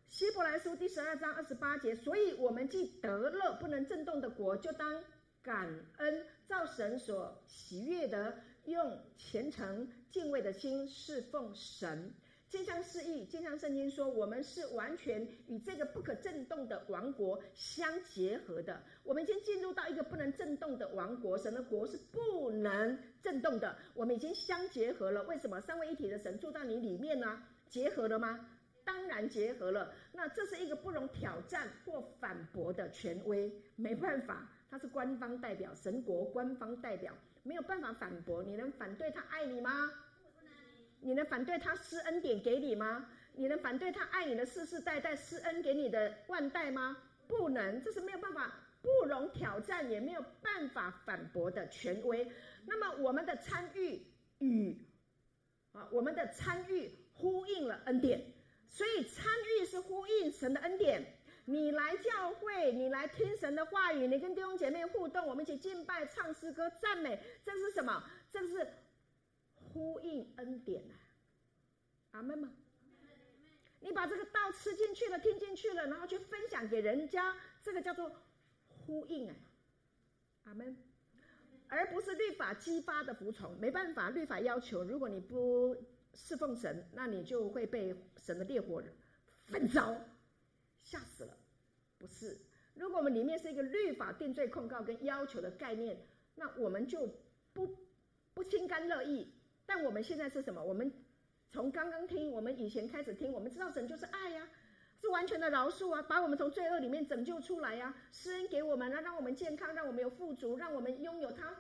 [0.10, 1.94] 希伯来书第十二章二十八节。
[1.94, 5.04] 所以我们既得了不能震动的国，就当
[5.44, 12.14] 感恩，造神所喜悦的，用虔诚敬畏的心侍奉神。
[12.50, 18.82] 经上示意，经上圣经说，我们是完全与这个不可震动的王国相结合的。
[19.04, 23.78] 我们已经进入到一个不能震动的王国，神的国是不能震动的。
[23.94, 25.24] 我们已经相结合了。
[25.24, 25.60] 为什么？
[25.60, 27.44] 三位一体的神住到你里面呢？
[27.70, 28.50] 结合了吗？
[28.88, 29.94] 当然结合了。
[30.14, 37.14] 那这是一个不容挑战或反驳的权威，没办法，他是官方代表，神国官方代表，
[37.44, 38.42] 没有办法反驳。
[38.42, 39.92] 你能反对他爱你吗？
[41.02, 43.10] 你能反对他施恩典给你吗？
[43.34, 46.98] 你能反对他爱你的世世代代施恩给你的万代吗？
[47.28, 52.26] 不能，这是没有办法，不容挑战，也没有办法反驳的权威。
[52.66, 54.02] 那么我们的参与
[54.40, 54.88] 与
[55.74, 58.20] 啊，我们的参与呼应了恩典，
[58.70, 59.26] 所以参
[59.60, 61.14] 与是呼应神的恩典。
[61.46, 68.04] 你来教会，你来听神的话语，你跟弟兄姐妹互动，我们一起敬拜、唱诗歌、赞美，这是什么？
[68.32, 68.68] 这是。
[69.74, 70.94] 呼应恩典啊，
[72.12, 72.52] 阿门吗？
[73.80, 78.12] 你把这个道吃进去了，听进去了，然后去分享给人家，这个叫做
[78.68, 79.36] 呼应啊，
[80.46, 80.76] 阿门。
[81.68, 85.76] 而不是律法激发的服从，没办法，律法要求，如果你不
[86.18, 88.84] 侍奉神，那你就会被神的烈火
[89.46, 89.96] 焚烧，
[90.84, 91.38] 吓死了。
[92.00, 92.38] 不是，
[92.74, 95.98] 如果我们里面是一个律法定罪控告跟要求的概念，
[96.36, 97.08] 那我们就
[97.54, 97.78] 不
[98.34, 99.32] 不心甘乐意。
[99.66, 100.64] 但我们现在是什么？
[100.64, 100.92] 我们
[101.52, 104.50] 从刚刚听，我们以前开始听，我们知道神就是爱呀，
[105.00, 111.56] 是完全的饶恕啊，把我们从罪恶里面拯救出来呀，施恩给我们，让让我们健康，让我们有富足，让我们拥有他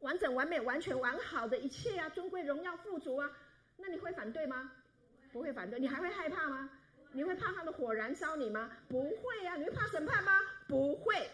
[0.00, 3.30] 完整、完美、完全完好的一切啊，尊贵、荣耀、富足啊。
[3.76, 4.72] 那你会反对吗？
[5.32, 5.78] 不会反对。
[5.78, 6.70] 你还会害怕吗？
[7.12, 8.70] 你会怕他的火燃烧你吗？
[8.88, 9.56] 不会啊。
[9.56, 10.40] 你会怕审判吗？
[10.68, 11.30] 不会。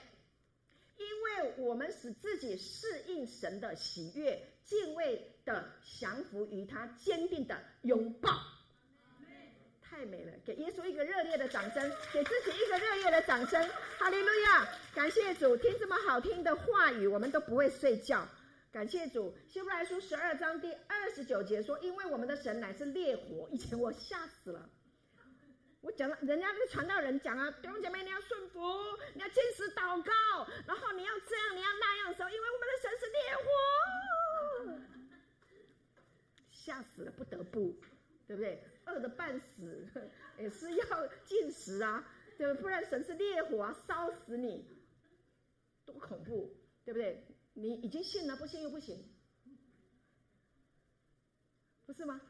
[0.96, 8.30] 因为我们使自己适应神的喜悦，敬畏的降服于他，坚定的拥抱，
[9.80, 10.32] 太美了！
[10.44, 13.66] 给耶稣一个热烈的掌声，给自己一个热烈的掌声。
[13.98, 14.68] 哈利路亚！
[14.94, 18.28] 感谢主，听这么好听的话语，我们都不会睡觉。
[18.72, 23.48] 感谢主，希伯来书十二章第二十九节说：“因为我们的神乃是烈火。
[23.52, 24.70] ”以前我吓死了。
[25.80, 28.60] 我讲了，人家那个传道人讲啊，弟兄姐妹，你要顺服，
[29.14, 30.12] 你要坚持祷告，
[30.68, 34.78] 然后你要这样，你要那样的时候，因为我们的神是烈火，
[36.52, 37.74] 吓死了，不得不，
[38.28, 38.62] 对不对？
[38.86, 39.88] 饿的半死
[40.38, 42.06] 也是要进食啊，
[42.38, 42.62] 对不对？
[42.62, 44.64] 不然神是烈火啊，烧死你，
[45.84, 46.54] 多恐怖，
[46.84, 47.26] 对不对？
[47.60, 49.04] 你已经信了，不信又不行，
[51.86, 52.20] 不是吗？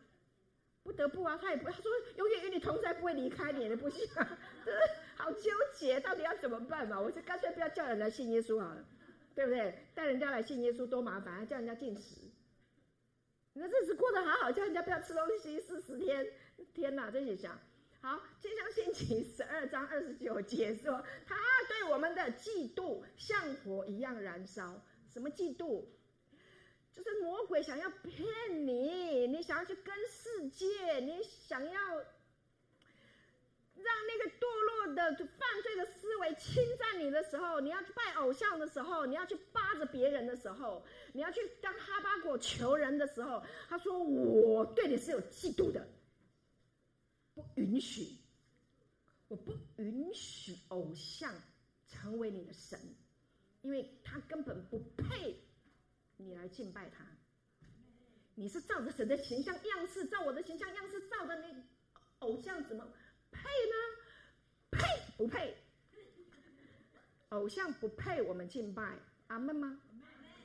[0.82, 4.80] 不得不啊，他也不，他说永远与你同在，不会离开你的，不行啊， 真的
[5.14, 6.98] 好纠结，到底要怎么办嘛？
[6.98, 8.84] 我就干脆不要叫人来信耶稣好了，
[9.34, 9.86] 对不对？
[9.94, 12.16] 带人家来信耶稣多麻烦，叫人家禁食，
[13.52, 16.26] 你的日子过得好好，叫人家不要吃东西四十天，
[16.72, 17.60] 天哪，这些想
[18.00, 18.18] 好。
[18.40, 21.36] 经上信经十二章二十九节说，他
[21.68, 25.84] 对我们的嫉妒像火一样燃烧，什么嫉妒？
[26.92, 32.04] 就是魔鬼想要骗你，你想要去跟世界，你想要让
[34.06, 45.88] 那个堕落的、犯罪的思维侵占你的时候，你要去拜偶像的时候，你要去巴着别人的时候，你要去当哈巴果求人的时候，他说：“我对你是有嫉妒的，
[47.34, 48.18] 不允许，
[49.28, 51.32] 我不允许偶像
[51.88, 52.78] 成为你的神，
[53.62, 55.40] 因为他根本不配。”
[56.22, 57.04] 你来敬拜他，
[58.34, 61.48] 你是照着神的形象样式，照我的形象样式照的那
[62.18, 62.86] 偶像，怎么
[63.30, 64.70] 配呢？
[64.70, 65.56] 配不配？
[67.30, 69.80] 偶像不配我们敬拜，阿门吗？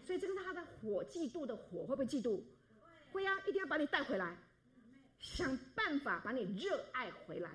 [0.05, 2.41] 所以这个是他的火，嫉妒的火，会不会嫉妒？
[3.11, 4.37] 会啊，一定要把你带回来，
[5.19, 7.51] 想办法把你热爱回来，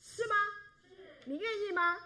[0.00, 0.34] 是吗？
[1.26, 1.98] 你愿意吗？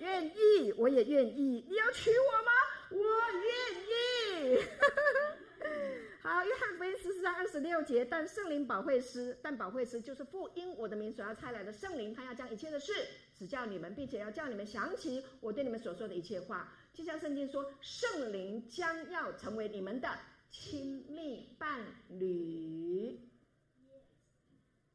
[0.00, 1.64] 愿意，我也愿意。
[1.68, 2.50] 你要娶我吗？
[2.90, 2.98] 我
[3.32, 4.58] 愿意。
[6.22, 12.92] 好，约翰福音十四章二十六节，但圣灵保惠师，但保惠师就是父因我的名所要差来的圣灵，他要将一切的事
[13.38, 16.72] 指教你们，并且要叫你们想起我对你们所说的一切话。
[16.92, 20.08] 就像圣经说，圣灵将要成为你们的
[20.50, 23.18] 亲密伴侣。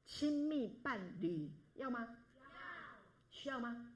[0.05, 2.07] 亲密伴侣要吗？
[2.39, 2.45] 要。
[3.31, 3.94] 需要吗？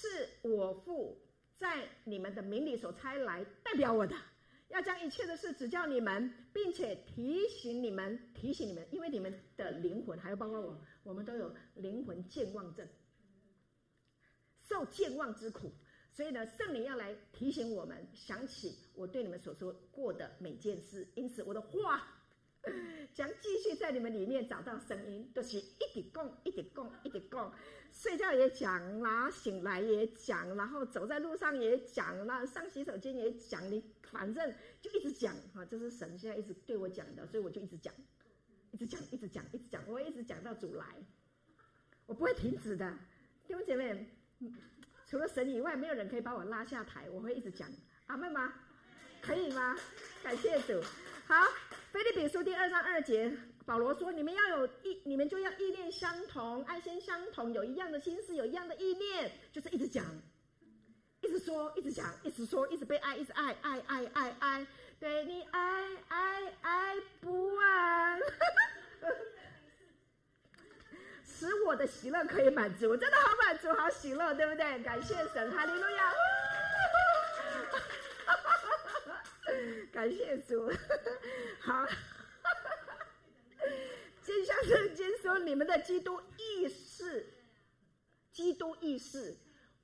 [0.00, 1.18] 是我父
[1.58, 4.14] 在你们的名里所差来代表我的。
[4.68, 12.86] 要将一切的事指教你们，并且提醒你们，提醒你们，因为你们的灵魂，还有包括我，我们都有灵魂健忘症，
[14.60, 15.72] 受健忘之苦，
[16.12, 21.08] 所以呢，圣灵要来提醒我们，想起我对你们所说过的每件事。
[21.16, 22.14] 因此，我的话。
[23.14, 27.52] 将继续在你们里面找到声音，都、就是一直讲，一直讲，一直讲。
[27.90, 33.68] 睡觉也讲啦，醒来也讲，然后走在路上也讲啦，上洗手间也讲。
[33.70, 37.92] 你反正就一直讲哈，这是神现在一直对我讲的，所以我就一直讲，
[38.72, 40.84] 一直讲，一直讲，一直讲，我会一直讲到主来，
[42.06, 42.90] 我不会停止的。
[43.46, 44.06] 弟兄姐妹，
[45.06, 47.68] 除了神以外，没有人可以把我拉下台，我会一直讲。
[48.06, 48.52] 阿妹吗？
[49.22, 49.74] 可以吗？
[50.22, 50.80] 感谢主。
[51.26, 51.34] 好。
[51.90, 53.32] 腓利比书第二章二节，
[53.64, 60.04] 保罗说：“你们要有意，你们就要意念相同，爱心相同，有一样的心思，有一样的意念，就是一直讲，
[61.22, 64.66] 一直说，一直讲，一直说，一直被爱，一直爱，爱，爱，爱，爱，
[65.00, 68.20] 对你爱，爱，爱不完，
[71.24, 74.78] 使我的喜乐可以满足，我真的好满足，好喜乐，对不对？
[74.82, 76.12] 感谢神，哈利路亚。”
[79.92, 80.68] 感谢主，
[81.60, 81.86] 好。
[84.22, 87.26] 就像圣经说，你们的基督意识，
[88.30, 89.34] 基督意识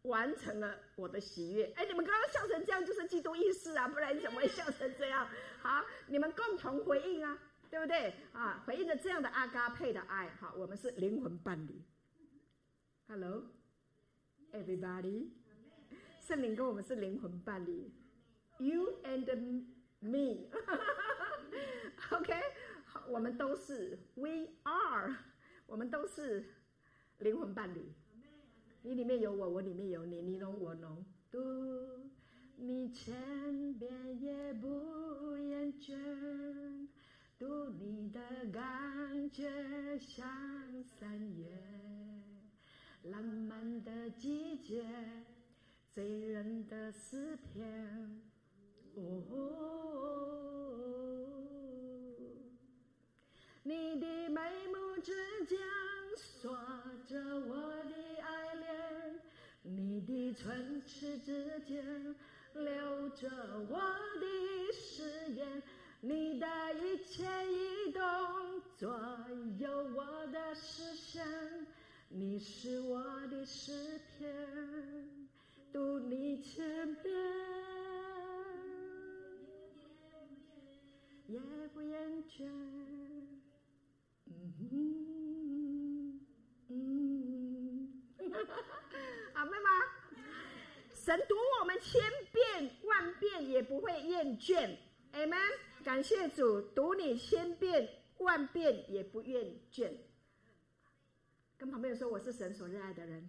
[0.03, 1.73] 完成了我的喜悦。
[1.77, 5.27] 哎，你们刚刚笑成这样，就是基督意识啊，不然你怎么会笑成这样？
[5.63, 7.39] 好，你们共同回应啊，
[7.71, 8.13] 对不对？
[8.35, 10.29] 啊，回应着这样的阿嘎佩的爱。
[10.39, 11.81] 好，我们是灵魂伴侣。
[13.09, 15.31] Hello，everybody，
[16.21, 17.91] 圣灵跟我们是灵魂伴侣。
[18.65, 19.29] You and
[20.01, 20.33] me，OK，
[22.87, 25.15] 好，我们都是，We are，
[25.67, 26.47] 我们都是
[27.19, 27.93] 灵魂伴侣。
[28.81, 31.05] 你里面有我，我里面有你，你侬我侬。
[31.31, 31.39] 读
[32.57, 36.89] 你千遍也不厌倦，
[37.39, 38.19] 读你的
[38.51, 40.27] 感觉像
[40.85, 41.45] 三月，
[43.03, 44.87] 浪漫的季节，
[45.93, 48.23] 醉人的诗篇。
[48.97, 49.01] 哦，
[53.65, 55.13] 你的眉目之
[55.47, 55.59] 间
[56.17, 56.57] 锁
[57.09, 57.19] 着
[57.49, 59.21] 我的爱恋，
[59.63, 62.15] 你的唇齿之间
[62.55, 63.29] 留着
[63.69, 63.81] 我
[64.21, 64.27] 的
[64.73, 65.63] 誓言，
[66.01, 68.01] 你的一切移动
[68.77, 68.97] 左
[69.59, 71.27] 右我的视线，
[72.09, 74.33] 你是我的诗篇，
[75.73, 77.13] 读你千遍。
[81.27, 81.39] 也
[81.73, 82.47] 不厌倦，
[84.27, 86.21] 嗯嗯
[86.69, 87.89] 嗯，
[89.35, 89.71] 阿妹吗？
[90.95, 92.01] 神读我们千
[92.33, 94.77] 遍万遍也不会厌倦
[95.13, 95.39] ，，Amen！。
[95.83, 97.89] 感谢主，读你千遍
[98.19, 99.93] 万遍也不厌倦。
[101.59, 103.29] 跟旁边人说，我是神所热爱的人。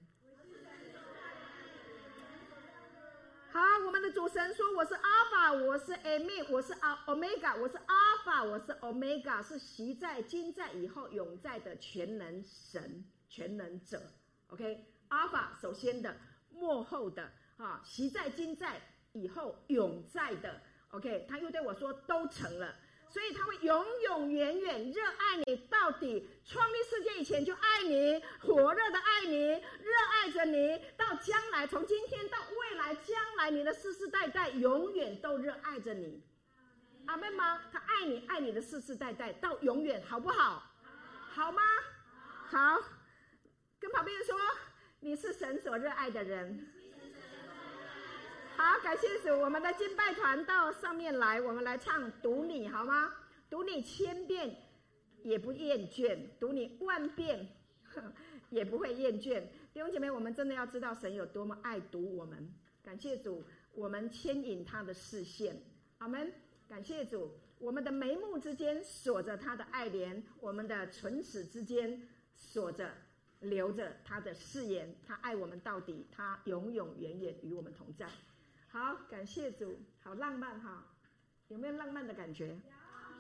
[3.56, 14.02] 好，我们的主神说：“我是阿尔法，我是艾米，我是阿欧米伽，我是阿尔法，我是欧米伽，是习在、今在、以后永在的全能神、全能者。
[14.48, 16.18] OK，阿尔法首先的，
[16.52, 18.82] 幕后的，啊，习在、今在、
[19.14, 20.62] 以后永在的。
[20.90, 22.76] OK，他又对我说：都成了。”
[23.16, 36.22] 所以他会永永远远热爱你到底，创立世界以前就爱你，火热的爱你，热爱着你，到将来，从今天到未来，将来你的世世代代永远都热爱着你，
[37.06, 37.62] 阿妹吗？
[37.72, 40.62] 他爱你，爱你的世世代代到永远，好不好？
[41.32, 41.62] 好吗？
[42.50, 42.82] 好，
[43.80, 44.38] 跟旁边人说，
[45.00, 46.70] 你是神所热爱的人。
[48.58, 53.14] 好，感谢主，我们的敬拜团到上面来，我们来唱读你好吗？
[53.50, 54.56] 读你千遍
[55.24, 57.50] 也不厌倦，读你万遍
[58.50, 59.44] 也不会厌倦。
[59.74, 62.50] 弟兄姐妹，我们真的要知道神有多么爱读我们。
[62.82, 65.62] 感谢主，我们牵引他的视线。
[65.98, 66.32] 阿门。
[66.70, 67.30] 感谢主，
[67.60, 72.02] 我们的眉目之间锁着他的爱怜，我们的唇齿之间
[72.34, 72.90] 锁着
[73.42, 74.96] 留着他的誓言。
[75.06, 78.08] 他爱我们到底，他永永远远与我们同在。
[78.76, 80.84] 好，感谢主，好浪漫哈！
[81.48, 82.60] 有没有浪漫的感觉？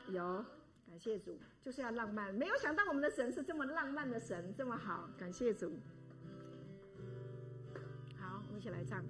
[0.09, 0.43] 有，
[0.85, 2.35] 感谢主，就是要浪漫。
[2.35, 5.79] 没有想到我们的神是这么浪漫的神，这么好，感谢主。
[8.19, 9.01] 好，我们一起来唱。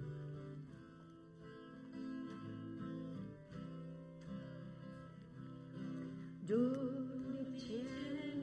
[6.46, 7.84] 如你千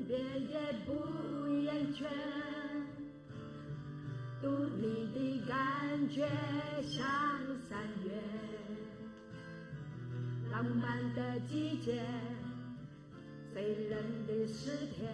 [0.05, 2.03] 遍也不厌倦，
[4.43, 5.55] 读你的感
[6.09, 6.27] 觉
[6.81, 7.01] 像
[7.69, 8.11] 三月，
[10.51, 12.03] 浪漫的季节，
[13.53, 15.09] 醉人的诗篇，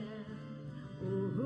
[1.03, 1.43] 呜呼，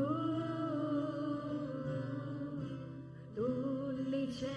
[3.35, 4.49] 读你千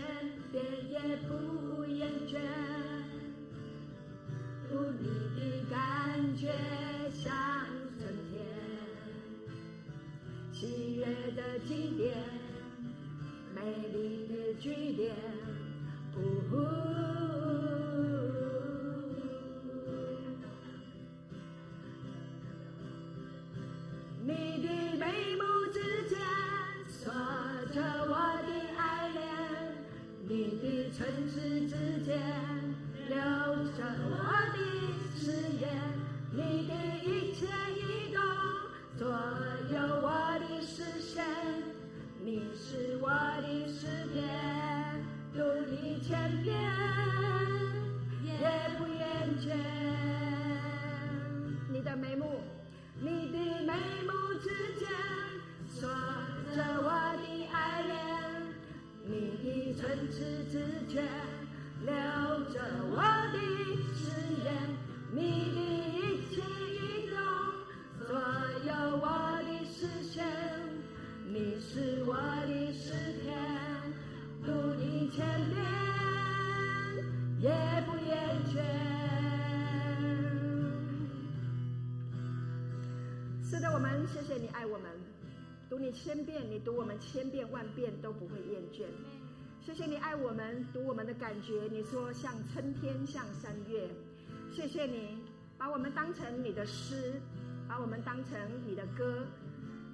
[0.52, 2.38] 遍也不厌倦。
[4.70, 5.04] 读你
[5.34, 5.76] 的感
[6.36, 6.46] 觉
[7.10, 7.34] 像
[7.98, 8.46] 春天，
[10.52, 12.14] 喜悦的经典，
[13.56, 15.16] 美丽的句点，
[16.14, 16.18] 呜
[16.50, 16.52] 呼，
[24.26, 24.28] 你
[24.62, 24.68] 的
[24.98, 25.04] 眉
[25.36, 25.42] 目
[25.72, 26.18] 之间
[26.86, 27.10] 锁
[27.72, 28.12] 着我
[28.46, 29.24] 的爱恋，
[30.28, 30.30] 你
[30.60, 31.72] 的唇齿之
[32.04, 32.20] 间。
[33.08, 33.80] 留着
[34.10, 34.12] 我
[34.52, 34.58] 的
[35.16, 35.30] 誓
[35.60, 35.64] 言，
[36.32, 36.72] 你的
[37.04, 37.46] 一切
[37.76, 38.20] 移动，
[38.98, 39.06] 左
[43.08, 44.18] 我的诗篇，
[45.32, 45.38] 读
[45.70, 46.58] 你千遍
[48.24, 48.34] 也
[48.76, 48.98] 不厌
[49.38, 49.54] 倦。
[51.70, 52.40] 你的眉目，
[53.00, 54.10] 你的眉目
[54.42, 54.88] 之间
[55.68, 55.88] 锁
[56.52, 56.90] 着我
[57.22, 57.94] 的爱恋，
[59.04, 59.46] 你的
[59.80, 60.54] 唇齿之
[60.92, 61.06] 间。
[61.84, 61.94] 留
[62.52, 62.58] 着
[62.90, 62.96] 我
[63.32, 63.38] 的
[63.94, 64.02] 誓
[64.42, 64.46] 言，
[65.12, 65.45] 你
[85.86, 88.86] 你千遍，你读我们千遍万遍都不会厌倦。
[89.64, 91.68] 谢谢你爱我们，读我们的感觉。
[91.70, 93.88] 你说像春天，像三月。
[94.50, 95.16] 谢谢你
[95.56, 97.22] 把我们当成你的诗，
[97.68, 98.36] 把我们当成
[98.66, 99.24] 你的歌，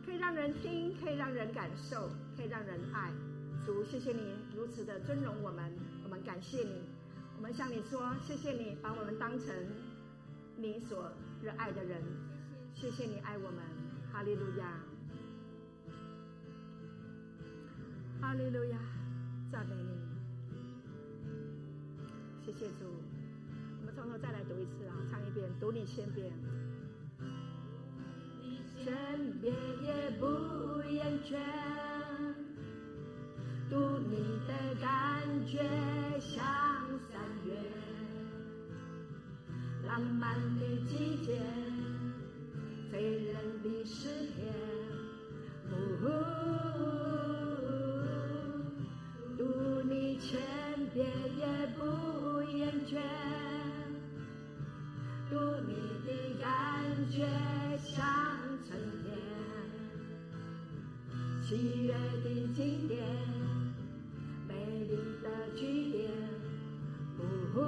[0.07, 2.09] 可以让人听，可以让人感受，
[2.39, 3.13] 可以让人爱。
[3.67, 5.71] 主，谢谢你如此的尊荣我们，
[6.05, 6.87] 我们感谢你。
[7.37, 9.55] 我们向你说，谢谢你把我们当成
[10.57, 11.13] 你所
[11.43, 12.03] 热爱的人。
[12.73, 13.59] 谢谢你爱我们，
[14.11, 14.81] 哈利路亚，
[18.23, 18.79] 哈利路亚。
[19.51, 19.91] 赞美你，
[22.47, 23.03] 谢谢主。
[23.81, 26.33] 我们从头再来读一次啊，唱一遍，读你千遍，
[28.41, 28.95] 你千
[29.41, 30.25] 遍也不
[30.89, 31.37] 厌倦，
[33.69, 35.59] 读你的感觉
[36.21, 36.41] 像
[37.11, 37.53] 三月，
[39.85, 41.43] 浪漫的季节，
[42.89, 43.35] 醉人
[43.65, 44.55] 的诗篇，
[45.73, 45.75] 呜
[50.33, 50.41] 千
[50.95, 51.05] 遍
[51.37, 51.45] 也
[51.77, 52.97] 不厌倦，
[55.29, 55.37] 读
[55.67, 55.71] 你
[56.07, 56.09] 的
[56.41, 56.49] 感
[57.11, 57.17] 觉
[57.77, 58.03] 像
[58.67, 58.71] 春
[59.03, 59.13] 天，
[61.43, 62.97] 喜悦的经典，
[64.49, 64.55] 美
[64.89, 65.61] 丽的句
[65.93, 66.11] 点，
[67.19, 67.21] 呜
[67.53, 67.61] 呼，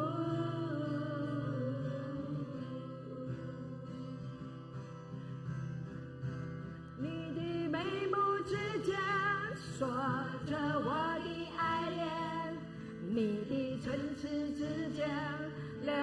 [6.98, 7.04] 你
[7.34, 7.38] 的
[7.68, 7.76] 眉
[8.06, 8.16] 目
[8.46, 8.96] 之间
[9.54, 9.86] 锁
[10.46, 10.88] 着我
[11.22, 11.53] 的爱。
[13.14, 15.08] 你的唇齿之间
[15.82, 15.94] 留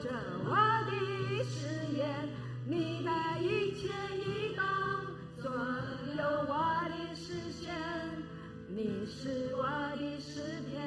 [0.00, 0.08] 着
[0.44, 0.54] 我
[0.86, 1.66] 的誓
[1.96, 2.28] 言，
[2.64, 3.10] 你的
[3.42, 4.62] 一切移动
[5.42, 6.52] 左右我
[6.88, 7.74] 的视线，
[8.68, 9.64] 你是我
[9.98, 10.80] 的诗篇，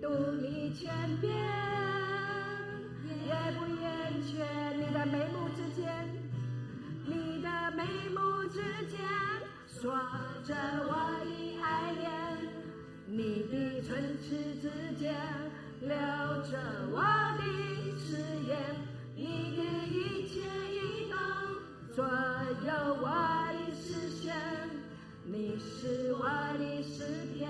[0.00, 0.08] 读
[0.40, 0.86] 你千
[1.20, 1.34] 遍
[3.26, 4.46] 也不厌倦。
[4.76, 6.08] 你的眉目之间，
[7.04, 9.00] 你的眉目之间
[9.66, 9.92] 锁
[10.44, 10.54] 着
[10.86, 10.94] 我
[11.24, 12.23] 的爱恋。
[13.16, 14.68] 你的唇齿之
[14.98, 15.14] 间
[15.80, 16.58] 留着
[16.90, 16.98] 我
[17.38, 17.44] 的
[17.96, 18.16] 誓
[18.48, 18.52] 言，
[19.14, 20.40] 你的一切
[20.72, 21.16] 移动
[21.94, 23.06] 左右我
[23.54, 24.34] 的视线，
[25.26, 26.24] 你是我
[26.58, 27.04] 的诗
[27.38, 27.48] 篇，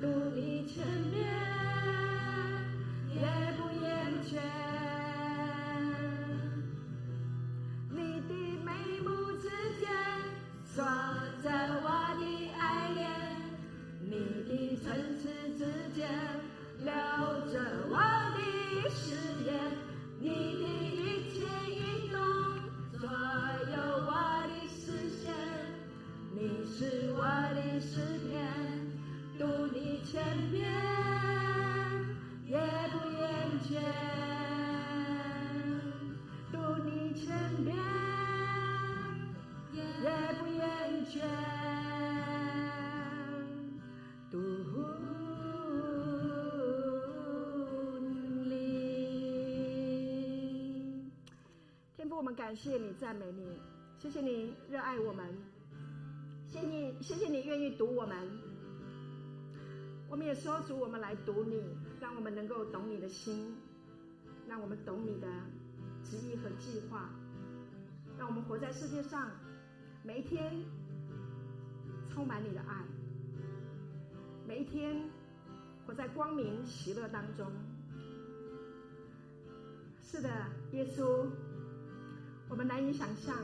[0.00, 0.06] 读
[0.36, 1.26] 你千遍
[3.16, 3.20] 也
[3.58, 3.90] 不厌
[4.24, 4.71] 倦。
[52.42, 53.56] 感谢你，赞美你，
[54.00, 55.24] 谢谢你热爱我们，
[56.48, 58.18] 谢谢你，谢谢你愿意读我们。
[60.10, 61.62] 我们也说主，我们来读你，
[62.00, 63.54] 让我们能够懂你的心，
[64.48, 65.28] 让我们懂你的
[66.02, 67.10] 旨意和计划，
[68.18, 69.30] 让我们活在世界上，
[70.02, 70.64] 每一天
[72.10, 72.84] 充满你的爱，
[74.48, 75.08] 每一天
[75.86, 77.46] 活在光明喜乐当中。
[80.02, 80.28] 是的，
[80.72, 81.28] 耶稣。
[82.52, 83.34] 我们难以想象，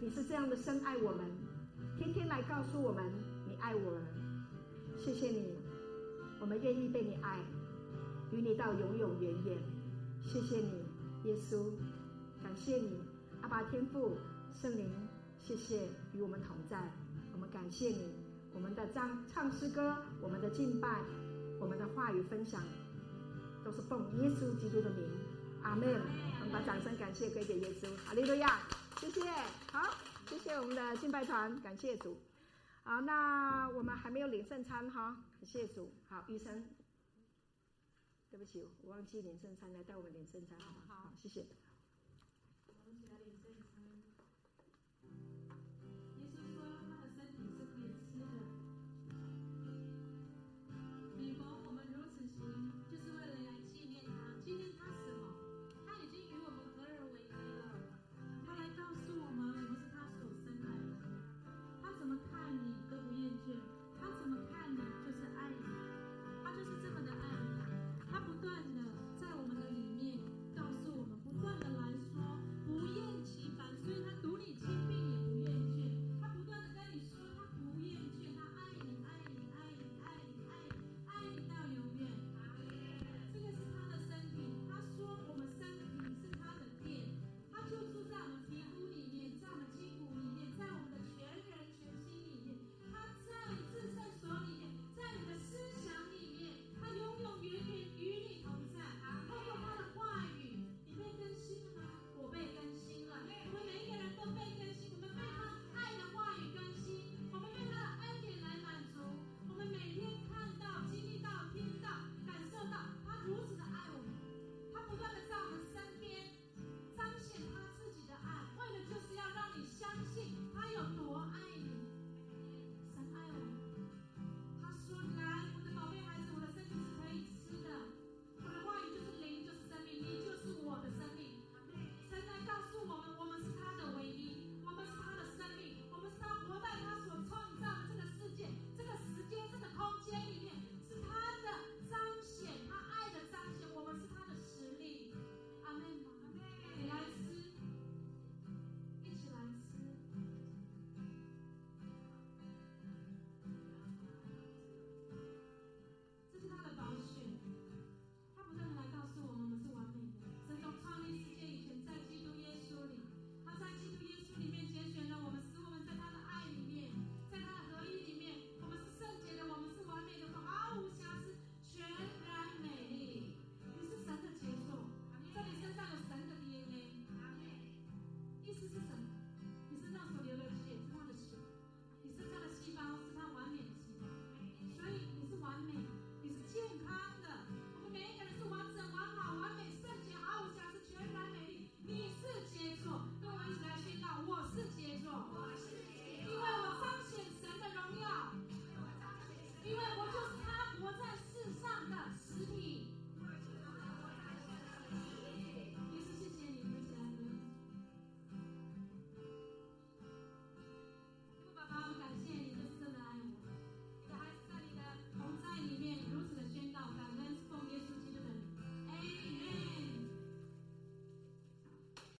[0.00, 1.24] 你是这样的深爱我们，
[1.96, 3.04] 天天来告诉我们
[3.46, 4.02] 你爱我们。
[4.98, 5.60] 谢谢你，
[6.40, 7.38] 我们愿意被你爱，
[8.32, 9.58] 与你到永永远远。
[10.24, 10.82] 谢谢你，
[11.22, 11.70] 耶稣，
[12.42, 12.98] 感谢你，
[13.42, 14.16] 阿爸天父
[14.60, 14.90] 圣灵，
[15.38, 16.90] 谢谢与我们同在。
[17.32, 18.16] 我们感谢你，
[18.52, 20.98] 我们的唱唱诗歌，我们的敬拜，
[21.60, 22.60] 我们的话语分享，
[23.64, 25.08] 都是奉耶稣基督的名。
[25.62, 26.33] 阿门。
[26.52, 28.60] 把掌声感谢归给耶稣，哈利路亚，
[29.00, 29.20] 谢谢，
[29.72, 29.94] 好，
[30.28, 32.16] 谢谢我们的敬拜团，感谢主，
[32.82, 36.64] 好，那我们还没有领圣餐哈，感谢主，好，医生，
[38.30, 41.46] 对不起，我忘记领圣餐，来带我们领圣餐，好，好，谢谢。